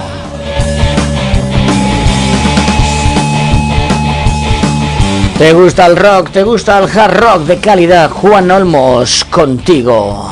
¿Te 5.36 5.53
gusta 5.53 5.84
el 5.84 5.97
rock? 5.99 6.30
¿Te 6.30 6.43
gusta 6.43 6.78
el 6.78 6.99
hard 6.99 7.14
rock 7.14 7.43
de 7.43 7.59
calidad? 7.59 8.11
Juan 8.11 8.51
Olmos, 8.51 9.26
contigo. 9.26 10.32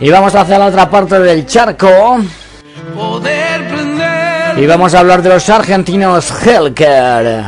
Y 0.00 0.10
vamos 0.10 0.34
hacia 0.34 0.58
la 0.58 0.66
otra 0.66 0.88
parte 0.88 1.18
del 1.18 1.46
charco. 1.46 2.18
Y 4.56 4.66
vamos 4.66 4.94
a 4.94 5.00
hablar 5.00 5.22
de 5.22 5.28
los 5.30 5.48
argentinos 5.48 6.32
Helker. 6.44 7.44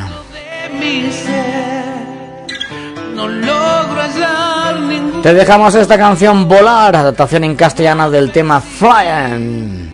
Te 5.22 5.34
dejamos 5.34 5.74
esta 5.74 5.98
canción 5.98 6.48
volar, 6.48 6.96
adaptación 6.96 7.44
en 7.44 7.54
castellano 7.54 8.10
del 8.10 8.32
tema 8.32 8.58
Flying, 8.60 9.92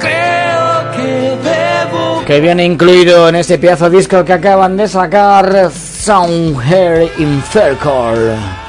creo 0.00 0.80
que 2.24 2.40
viene 2.40 2.64
incluido 2.64 3.28
en 3.28 3.34
este 3.34 3.58
pedazo 3.58 3.90
de 3.90 3.98
disco 3.98 4.24
que 4.24 4.32
acaban 4.32 4.76
de 4.78 4.88
sacar 4.88 5.70
Soundhair 5.70 7.10
in 7.18 7.42
Faircore. 7.42 8.59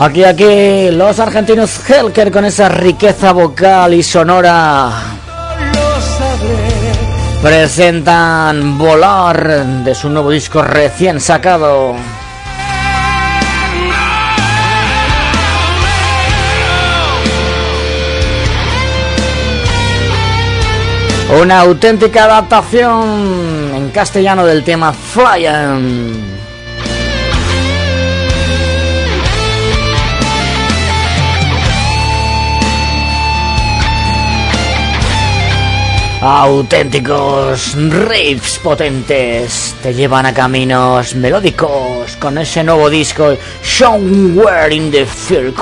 Aquí, 0.00 0.22
aquí, 0.22 0.92
los 0.92 1.18
argentinos 1.18 1.80
Helker 1.90 2.30
con 2.30 2.44
esa 2.44 2.68
riqueza 2.68 3.32
vocal 3.32 3.94
y 3.94 4.04
sonora 4.04 4.92
presentan 7.42 8.78
Volar 8.78 9.66
de 9.82 9.94
su 9.96 10.08
nuevo 10.08 10.30
disco 10.30 10.62
recién 10.62 11.20
sacado. 11.20 11.96
Una 21.42 21.60
auténtica 21.60 22.24
adaptación 22.24 23.72
en 23.74 23.90
castellano 23.90 24.46
del 24.46 24.62
tema 24.62 24.92
Flyin'. 24.92 26.47
Auténticos 36.20 37.76
riffs 37.76 38.58
potentes. 38.58 39.76
Te 39.80 39.94
llevan 39.94 40.26
a 40.26 40.34
caminos 40.34 41.14
melódicos 41.14 42.16
con 42.16 42.38
ese 42.38 42.64
nuevo 42.64 42.90
disco 42.90 43.36
Somewhere 43.62 44.74
in 44.74 44.90
the 44.90 45.06
Fear 45.06 45.52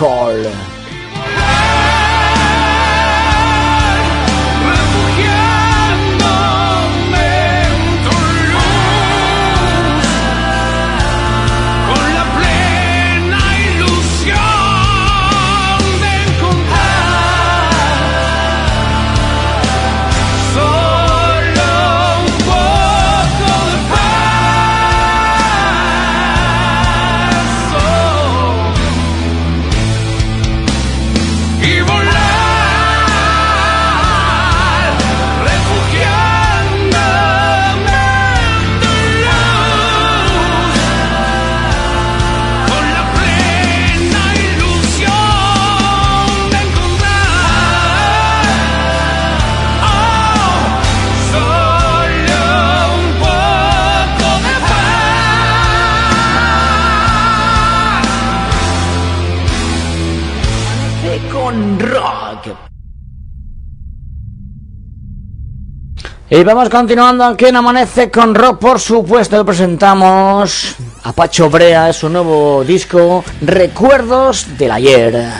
Y 66.39 66.45
vamos 66.45 66.68
continuando 66.68 67.24
aquí 67.24 67.47
en 67.47 67.57
Amanece 67.57 68.11
con 68.11 68.34
Rock, 68.34 68.59
por 68.59 68.78
supuesto, 68.78 69.43
presentamos 69.43 70.74
a 71.03 71.12
Pacho 71.14 71.49
Brea, 71.49 71.91
su 71.95 72.11
nuevo 72.11 72.62
disco, 72.62 73.24
Recuerdos 73.41 74.59
del 74.59 74.70
Ayer. 74.70 75.30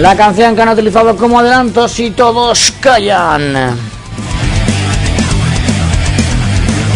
La 0.00 0.16
canción 0.16 0.56
que 0.56 0.62
han 0.62 0.70
utilizado 0.70 1.16
como 1.18 1.38
adelanto 1.38 1.86
Si 1.86 2.12
todos 2.12 2.72
callan. 2.80 3.76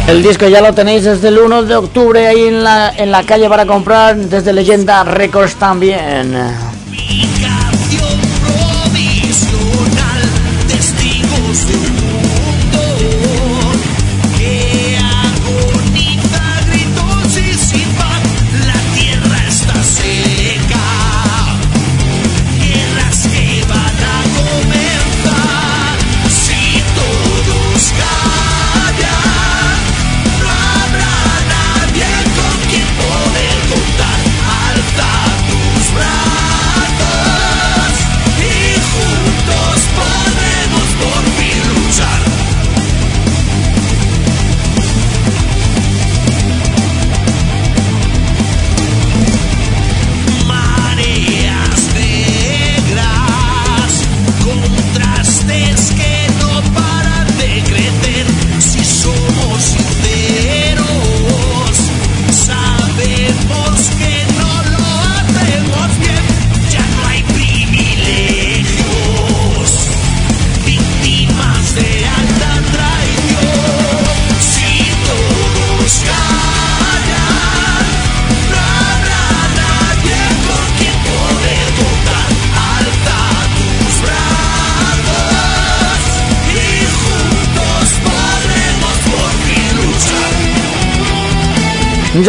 El 0.09 0.23
disco 0.23 0.49
ya 0.49 0.63
lo 0.63 0.73
tenéis 0.73 1.05
desde 1.05 1.29
el 1.29 1.41
1 1.41 1.65
de 1.65 1.77
octubre 1.77 2.27
ahí 2.27 2.45
en 2.45 2.65
la, 2.65 2.89
en 2.97 3.13
la 3.13 3.23
calle 3.25 3.51
para 3.51 3.67
comprar, 3.67 4.17
desde 4.17 4.55
Leyenda 4.55 5.05
Records 5.05 5.57
también. 5.57 6.71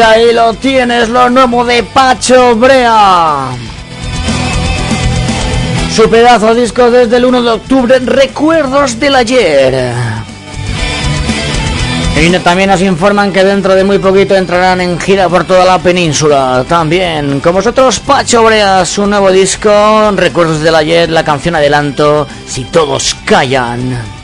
Ahí 0.02 0.34
lo 0.34 0.54
tienes, 0.54 1.10
lo 1.10 1.30
nuevo 1.30 1.64
de 1.66 1.84
Pacho 1.84 2.56
Brea. 2.56 3.50
Su 5.96 6.10
pedazo 6.10 6.56
disco 6.56 6.90
desde 6.90 7.18
el 7.18 7.26
1 7.26 7.42
de 7.42 7.50
octubre, 7.50 8.00
Recuerdos 8.00 9.00
del 9.00 9.16
ayer. 9.16 9.94
Y 12.20 12.30
también 12.40 12.70
nos 12.70 12.82
informan 12.82 13.32
que 13.34 13.44
dentro 13.44 13.74
de 13.74 13.84
muy 13.84 13.98
poquito 13.98 14.36
entrarán 14.36 14.82
en 14.82 15.00
gira 15.00 15.28
por 15.28 15.44
toda 15.44 15.66
la 15.66 15.80
península. 15.80 16.64
También 16.68 17.40
con 17.40 17.54
vosotros 17.54 18.00
Pacho 18.00 18.44
Brea, 18.44 18.86
su 18.86 19.08
nuevo 19.08 19.32
disco, 19.32 20.12
Recuerdos 20.16 20.62
del 20.62 20.76
ayer, 20.76 21.10
la 21.10 21.24
canción 21.24 21.56
adelanto, 21.56 22.28
Si 22.48 22.66
todos 22.66 23.16
callan. 23.26 24.21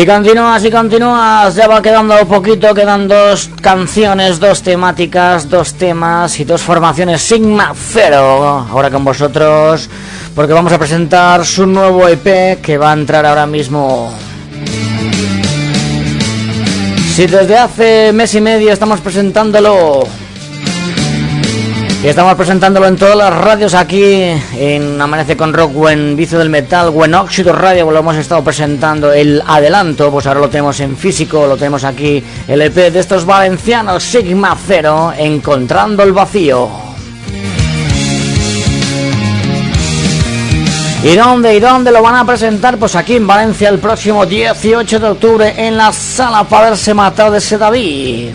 Y 0.00 0.06
continúas 0.06 0.64
y 0.64 0.70
continúas, 0.70 1.54
ya 1.54 1.68
va 1.68 1.82
quedando 1.82 2.16
poquito, 2.26 2.72
quedan 2.72 3.06
dos 3.06 3.50
canciones, 3.60 4.40
dos 4.40 4.62
temáticas, 4.62 5.50
dos 5.50 5.74
temas 5.74 6.40
y 6.40 6.44
dos 6.44 6.62
formaciones 6.62 7.20
Sigma 7.20 7.74
Cero. 7.74 8.66
Ahora 8.70 8.88
con 8.88 9.04
vosotros, 9.04 9.90
porque 10.34 10.54
vamos 10.54 10.72
a 10.72 10.78
presentar 10.78 11.44
su 11.44 11.66
nuevo 11.66 12.08
EP 12.08 12.62
que 12.62 12.78
va 12.78 12.92
a 12.92 12.94
entrar 12.94 13.26
ahora 13.26 13.44
mismo. 13.44 14.10
Si 17.14 17.26
desde 17.26 17.58
hace 17.58 18.14
mes 18.14 18.34
y 18.34 18.40
medio 18.40 18.72
estamos 18.72 19.00
presentándolo 19.00 20.04
estamos 22.08 22.34
presentándolo 22.34 22.86
en 22.86 22.96
todas 22.96 23.16
las 23.16 23.34
radios 23.34 23.74
aquí 23.74 24.02
en 24.56 25.00
Amanece 25.00 25.36
con 25.36 25.52
Rock 25.52 25.76
o 25.76 25.90
en 25.90 26.16
Vicio 26.16 26.38
del 26.38 26.48
Metal 26.48 26.90
o 26.94 27.04
en 27.04 27.14
Óxido 27.14 27.52
Radio, 27.52 27.90
lo 27.90 27.98
hemos 27.98 28.16
estado 28.16 28.42
presentando 28.42 29.12
el 29.12 29.42
adelanto, 29.46 30.10
pues 30.10 30.26
ahora 30.26 30.40
lo 30.40 30.48
tenemos 30.48 30.80
en 30.80 30.96
físico, 30.96 31.46
lo 31.46 31.56
tenemos 31.56 31.84
aquí, 31.84 32.24
el 32.48 32.62
EP 32.62 32.74
de 32.74 32.98
estos 32.98 33.26
valencianos 33.26 34.02
Sigma 34.02 34.56
Cero, 34.66 35.12
Encontrando 35.16 36.02
el 36.02 36.12
Vacío. 36.12 36.70
¿Y 41.02 41.16
dónde 41.16 41.54
y 41.54 41.60
dónde 41.60 41.92
lo 41.92 42.02
van 42.02 42.14
a 42.14 42.26
presentar? 42.26 42.76
Pues 42.76 42.94
aquí 42.94 43.16
en 43.16 43.26
Valencia 43.26 43.68
el 43.68 43.78
próximo 43.78 44.24
18 44.26 45.00
de 45.00 45.08
octubre 45.08 45.54
en 45.56 45.76
la 45.76 45.92
sala 45.92 46.44
para 46.44 46.68
haberse 46.68 46.92
matado 46.92 47.32
de 47.32 47.40
Sedaví. 47.40 48.34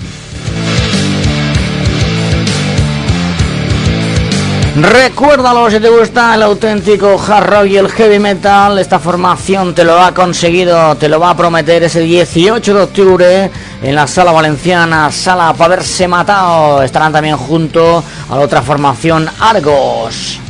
Recuérdalo 4.76 5.72
si 5.72 5.80
te 5.80 5.88
gusta 5.88 6.36
el 6.36 6.44
auténtico 6.44 7.18
hard 7.18 7.46
rock 7.46 7.66
y 7.68 7.78
el 7.78 7.90
heavy 7.90 8.20
metal. 8.20 8.78
Esta 8.78 9.00
formación 9.00 9.74
te 9.74 9.86
lo 9.86 9.98
ha 9.98 10.14
conseguido, 10.14 10.96
te 10.96 11.08
lo 11.08 11.18
va 11.18 11.30
a 11.30 11.38
prometer 11.38 11.84
ese 11.84 12.02
18 12.02 12.74
de 12.74 12.82
octubre 12.82 13.52
en 13.82 13.96
la 13.96 14.06
sala 14.06 14.34
valenciana, 14.34 15.10
sala 15.14 15.54
para 15.54 15.76
haberse 15.76 16.10
matado. 16.10 16.84
Estarán 16.84 17.14
también 17.14 17.38
junto 17.38 18.04
a 18.30 18.36
la 18.36 18.42
otra 18.42 18.62
formación 18.62 19.30
Argos. 19.40 20.42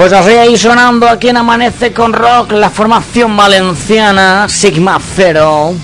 Pues 0.00 0.14
así 0.14 0.30
ahí 0.30 0.56
sonando 0.56 1.06
aquí 1.06 1.28
en 1.28 1.36
Amanece 1.36 1.92
con 1.92 2.14
Rock, 2.14 2.52
la 2.52 2.70
formación 2.70 3.36
valenciana 3.36 4.48
Sigma 4.48 4.98
Cero. 5.14 5.74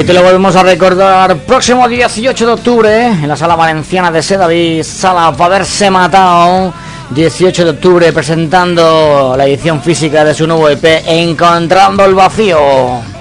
Y 0.00 0.02
te 0.02 0.14
lo 0.14 0.22
volvemos 0.22 0.56
a 0.56 0.62
recordar 0.62 1.36
próximo 1.40 1.86
18 1.86 2.46
de 2.46 2.52
octubre 2.52 3.06
en 3.06 3.28
la 3.28 3.36
sala 3.36 3.54
valenciana 3.54 4.10
de 4.10 4.22
Sedaví, 4.22 4.82
sala 4.82 5.32
para 5.32 5.56
haberse 5.56 5.90
matado. 5.90 6.72
18 7.10 7.64
de 7.64 7.70
octubre 7.72 8.10
presentando 8.14 9.34
la 9.36 9.44
edición 9.44 9.82
física 9.82 10.24
de 10.24 10.32
su 10.32 10.46
nuevo 10.46 10.70
EP 10.70 10.82
Encontrando 11.06 12.02
el 12.06 12.14
Vacío. 12.14 13.11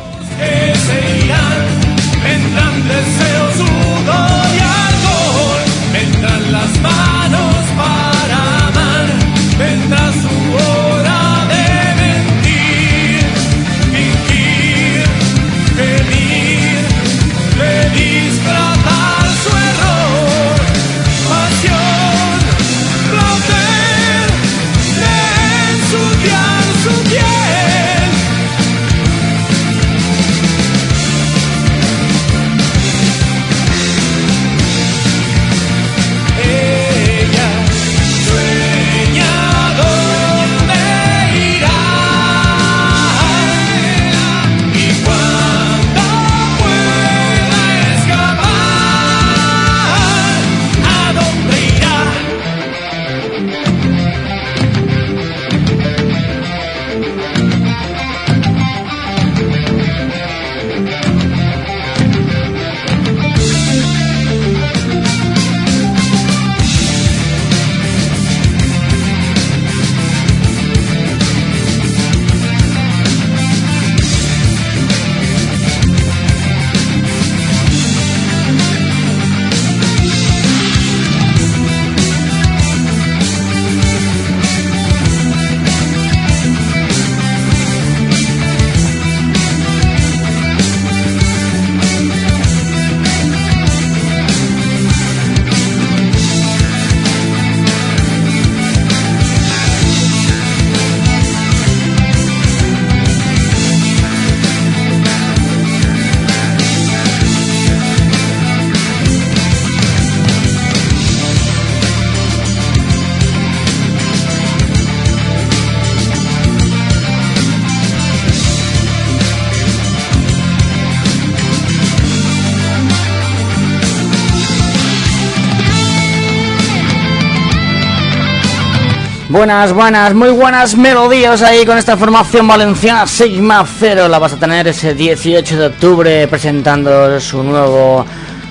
Buenas, 129.42 129.74
buenas, 129.74 130.14
muy 130.14 130.30
buenas 130.30 130.78
melodías 130.78 131.42
ahí 131.42 131.66
con 131.66 131.76
esta 131.76 131.98
formación 131.98 132.48
valenciana 132.48 133.08
Sigma 133.08 133.66
Cero. 133.80 134.08
La 134.08 134.20
vas 134.20 134.34
a 134.34 134.38
tener 134.38 134.68
ese 134.68 134.94
18 134.94 135.58
de 135.58 135.66
octubre 135.66 136.28
presentando 136.28 137.20
su 137.20 137.42
nuevo, 137.42 138.06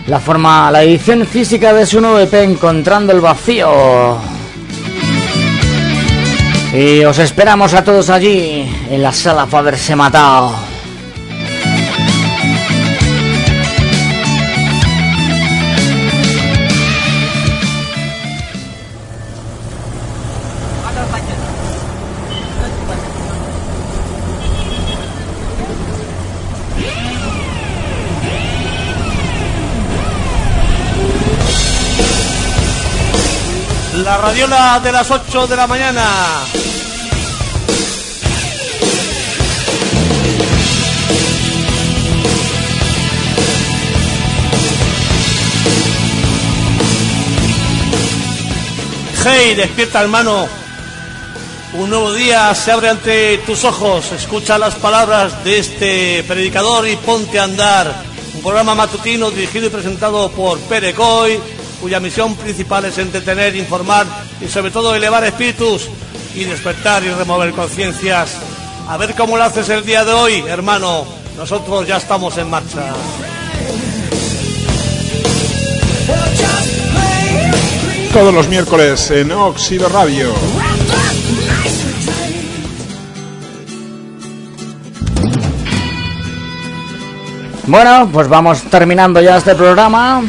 la 0.09 0.19
forma, 0.19 0.69
la 0.69 0.83
edición 0.83 1.25
física 1.27 1.73
de 1.73 1.87
su 1.87 2.01
nuevo 2.01 2.19
EP 2.19 2.35
Encontrando 2.35 3.13
el 3.13 3.21
Vacío. 3.21 4.19
Y 6.75 7.05
os 7.05 7.21
esperamos 7.21 7.73
a 7.73 7.85
todos 7.85 8.11
allí 8.11 8.69
en 8.91 9.01
la 9.01 9.13
sala 9.13 9.47
para 9.47 9.61
haberse 9.61 9.95
matado. 9.95 10.70
Radiola 34.21 34.81
de 34.83 34.93
las 34.93 35.11
8 35.11 35.47
de 35.47 35.57
la 35.57 35.67
mañana. 35.67 36.05
Hey, 49.25 49.55
despierta 49.55 50.03
hermano. 50.03 50.49
Un 51.75 51.89
nuevo 51.89 52.13
día 52.13 52.55
se 52.55 52.73
abre 52.73 52.91
ante 52.91 53.39
tus 53.39 53.65
ojos. 53.65 54.13
Escucha 54.13 54.59
las 54.59 54.75
palabras 54.75 55.45
de 55.45 55.59
este 55.59 56.25
predicador 56.25 56.87
y 56.89 56.97
ponte 56.97 57.39
a 57.39 57.45
andar. 57.45 58.03
Un 58.35 58.43
programa 58.43 58.75
matutino 58.75 59.31
dirigido 59.31 59.67
y 59.67 59.71
presentado 59.71 60.31
por 60.31 60.59
Pere 60.61 60.95
Coy, 60.95 61.41
cuya 61.81 62.01
misión 62.01 62.37
principal 62.37 62.85
es 62.85 62.99
entretener, 62.99 63.57
informar 63.57 64.07
y 64.41 64.49
sobre 64.49 64.71
todo 64.71 64.95
elevar 64.95 65.25
espíritus 65.25 65.89
y 66.35 66.45
despertar 66.45 67.03
y 67.03 67.11
remover 67.11 67.53
conciencias. 67.53 68.37
A 68.89 68.97
ver 68.97 69.15
cómo 69.15 69.37
lo 69.37 69.45
haces 69.45 69.69
el 69.69 69.85
día 69.85 70.05
de 70.05 70.13
hoy, 70.13 70.45
hermano. 70.47 71.07
Nosotros 71.37 71.87
ya 71.87 71.97
estamos 71.97 72.37
en 72.39 72.51
marcha. 72.51 72.93
Todos 78.13 78.35
los 78.35 78.49
miércoles 78.49 79.11
en 79.13 79.31
Óxido 79.33 79.89
Radio. 79.89 80.35
Bueno, 87.67 88.11
pues 88.13 88.29
vamos 88.29 88.63
terminando 88.65 89.21
ya 89.21 89.37
este 89.37 89.55
programa. 89.55 90.25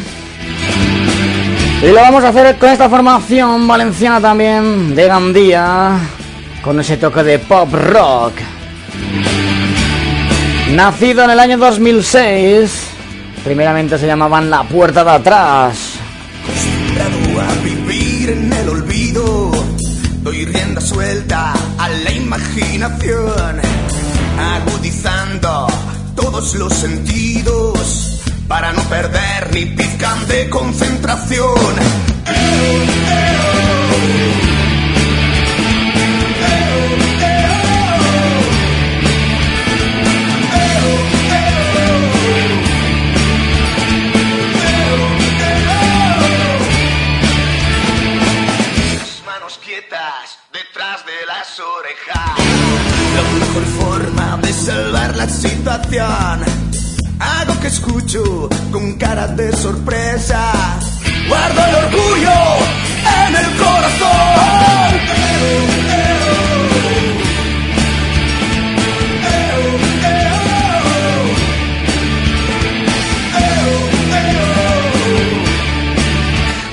Y 1.83 1.87
lo 1.87 1.95
vamos 1.95 2.23
a 2.23 2.29
hacer 2.29 2.57
con 2.59 2.69
esta 2.69 2.87
formación 2.87 3.67
valenciana 3.67 4.21
también 4.21 4.93
de 4.93 5.07
Gandía, 5.07 5.97
con 6.63 6.79
ese 6.79 6.95
toque 6.97 7.23
de 7.23 7.39
pop 7.39 7.73
rock. 7.73 8.33
Nacido 10.73 11.23
en 11.23 11.31
el 11.31 11.39
año 11.39 11.57
2006, 11.57 12.71
primeramente 13.43 13.97
se 13.97 14.05
llamaban 14.05 14.51
La 14.51 14.61
Puerta 14.61 15.03
de 15.03 15.09
Atrás. 15.09 15.93
acostumbrado 16.43 17.49
a 17.49 17.63
vivir 17.63 18.29
en 18.29 18.53
el 18.53 18.69
olvido. 18.69 19.51
Doy 20.21 20.45
rienda 20.45 20.81
suelta 20.81 21.51
a 21.79 21.89
la 21.89 22.11
imaginación, 22.11 23.59
agudizando 24.37 25.65
todos 26.15 26.53
los 26.53 26.73
sentidos 26.73 27.60
para 28.51 28.73
no 28.73 28.83
perder 28.89 29.49
ni 29.53 29.65
pizcan 29.65 30.27
de 30.27 30.49
concentración. 30.49 31.73
Las 48.97 49.23
manos 49.25 49.59
quietas 49.63 50.39
detrás 50.51 51.05
de 51.05 51.25
las 51.25 51.57
orejas. 51.57 52.37
La 53.15 53.23
mejor 53.39 53.63
forma 53.79 54.37
de 54.41 54.51
salvar 54.51 55.15
la 55.15 55.29
situación. 55.29 56.60
Escucho 57.71 58.49
con 58.69 58.97
cara 58.97 59.27
de 59.27 59.49
sorpresa. 59.53 60.51
Guardo 61.29 61.61
el 61.65 61.75
orgullo 61.85 62.31
en 63.27 63.35
el 63.35 63.57
corazón. 63.57 64.11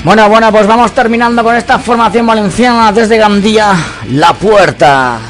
Bueno, 0.03 0.29
bueno, 0.29 0.51
pues 0.51 0.67
vamos 0.67 0.93
terminando 0.93 1.45
con 1.45 1.55
esta 1.55 1.79
formación 1.79 2.27
valenciana 2.27 2.91
desde 2.91 3.19
Gandía, 3.19 3.73
La 4.11 4.33
Puerta. 4.33 5.21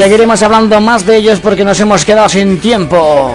Seguiremos 0.00 0.42
hablando 0.42 0.80
más 0.80 1.04
de 1.04 1.18
ellos 1.18 1.40
porque 1.40 1.62
nos 1.62 1.78
hemos 1.78 2.06
quedado 2.06 2.26
sin 2.26 2.58
tiempo. 2.58 3.34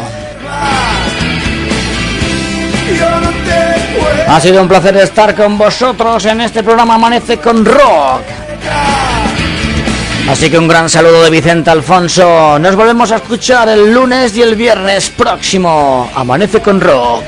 Ha 4.28 4.41
sido 4.41 4.63
un 4.63 4.68
placer 4.68 4.97
estar 4.97 5.36
con 5.36 5.59
vosotros 5.59 6.26
en 6.26 6.41
este 6.41 6.63
programa 6.63 6.95
Amanece 6.95 7.38
con 7.38 7.63
Rock. 7.63 8.24
Así 10.28 10.49
que 10.49 10.57
un 10.57 10.68
gran 10.68 10.89
saludo 10.89 11.22
de 11.22 11.30
Vicente 11.30 11.70
Alfonso. 11.70 12.57
Nos 12.57 12.76
volvemos 12.76 13.11
a 13.11 13.18
escuchar 13.18 13.70
el 13.70 13.93
lunes 13.93 14.36
y 14.36 14.41
el 14.41 14.55
viernes 14.55 15.11
próximo. 15.11 16.09
Amanece 16.16 16.61
con 16.61 16.82
Rock. 16.82 17.26